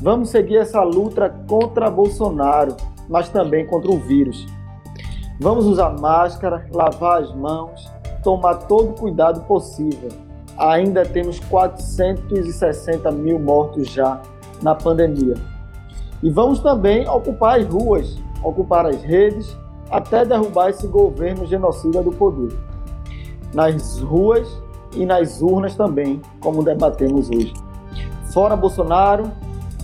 [0.00, 2.74] Vamos seguir essa luta contra Bolsonaro,
[3.12, 4.46] mas também contra o vírus.
[5.38, 7.92] Vamos usar máscara, lavar as mãos,
[8.24, 10.08] tomar todo o cuidado possível.
[10.56, 14.20] Ainda temos 460 mil mortos já
[14.62, 15.34] na pandemia.
[16.22, 19.54] E vamos também ocupar as ruas, ocupar as redes,
[19.90, 22.56] até derrubar esse governo genocida do poder.
[23.52, 24.48] Nas ruas
[24.94, 27.52] e nas urnas também, como debatemos hoje.
[28.32, 29.30] Fora Bolsonaro,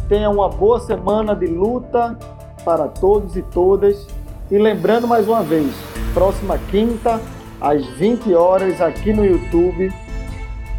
[0.08, 2.16] tenha uma boa semana de luta
[2.64, 4.06] para todos e todas.
[4.50, 5.74] E lembrando mais uma vez,
[6.14, 7.20] próxima quinta,
[7.60, 9.92] às 20 horas, aqui no YouTube.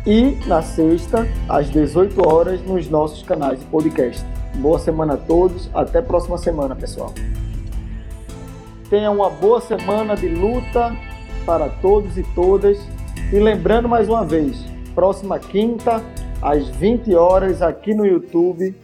[0.06, 4.26] E na sexta, às 18 horas, nos nossos canais de podcast.
[4.56, 5.70] Boa semana a todos.
[5.74, 7.14] Até a próxima semana, pessoal.
[8.90, 10.96] Tenha uma boa semana de luta
[11.46, 12.80] para todos e todas.
[13.32, 14.58] E lembrando mais uma vez,
[14.96, 16.02] próxima quinta,
[16.42, 18.76] às 20 horas, aqui no YouTube.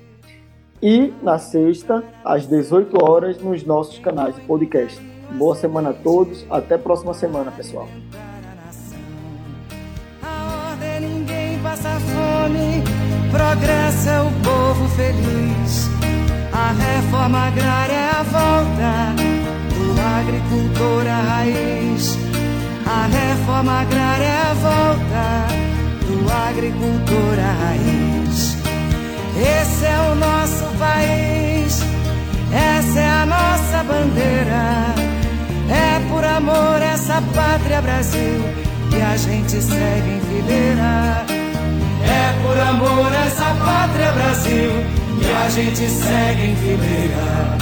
[0.82, 5.00] E na sexta, às 18 horas, nos nossos canais de podcast.
[5.32, 6.46] Boa semana a todos.
[6.50, 7.88] Até a próxima semana, pessoal.
[10.22, 12.84] A ordem ninguém passa fome,
[13.32, 15.90] progresso é o povo feliz.
[16.54, 19.16] A reforma agrária é a volta
[19.74, 22.18] do agricultor à raiz.
[22.86, 25.48] A reforma agrária é a volta
[26.06, 28.55] do agricultor à raiz.
[29.38, 31.82] Esse é o nosso país,
[32.54, 34.96] essa é a nossa bandeira.
[35.70, 38.42] É por amor essa pátria Brasil
[38.90, 41.26] que a gente segue em fileira.
[42.08, 44.72] É por amor essa pátria Brasil
[45.20, 47.58] que a gente segue em fileira.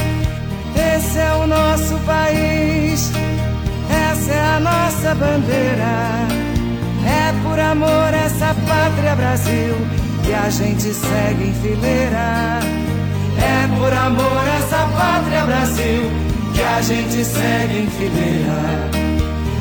[0.95, 3.11] Esse é o nosso país,
[4.11, 6.43] essa é a nossa bandeira.
[7.03, 12.59] É por amor essa pátria Brasil que a gente segue em fileira.
[13.37, 16.11] É por amor essa pátria Brasil
[16.53, 19.03] que a gente segue em fileira.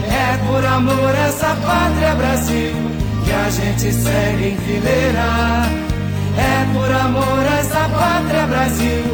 [0.08, 2.74] É por amor essa pátria Brasil
[3.24, 5.82] que a gente segue em fileira.
[6.38, 9.04] É por amor essa pátria Brasil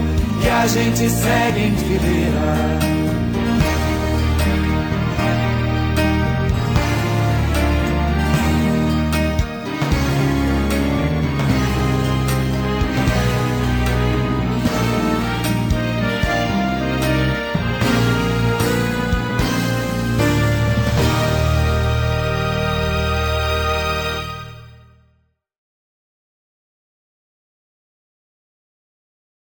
[0.41, 2.98] que a gente segue em fileira.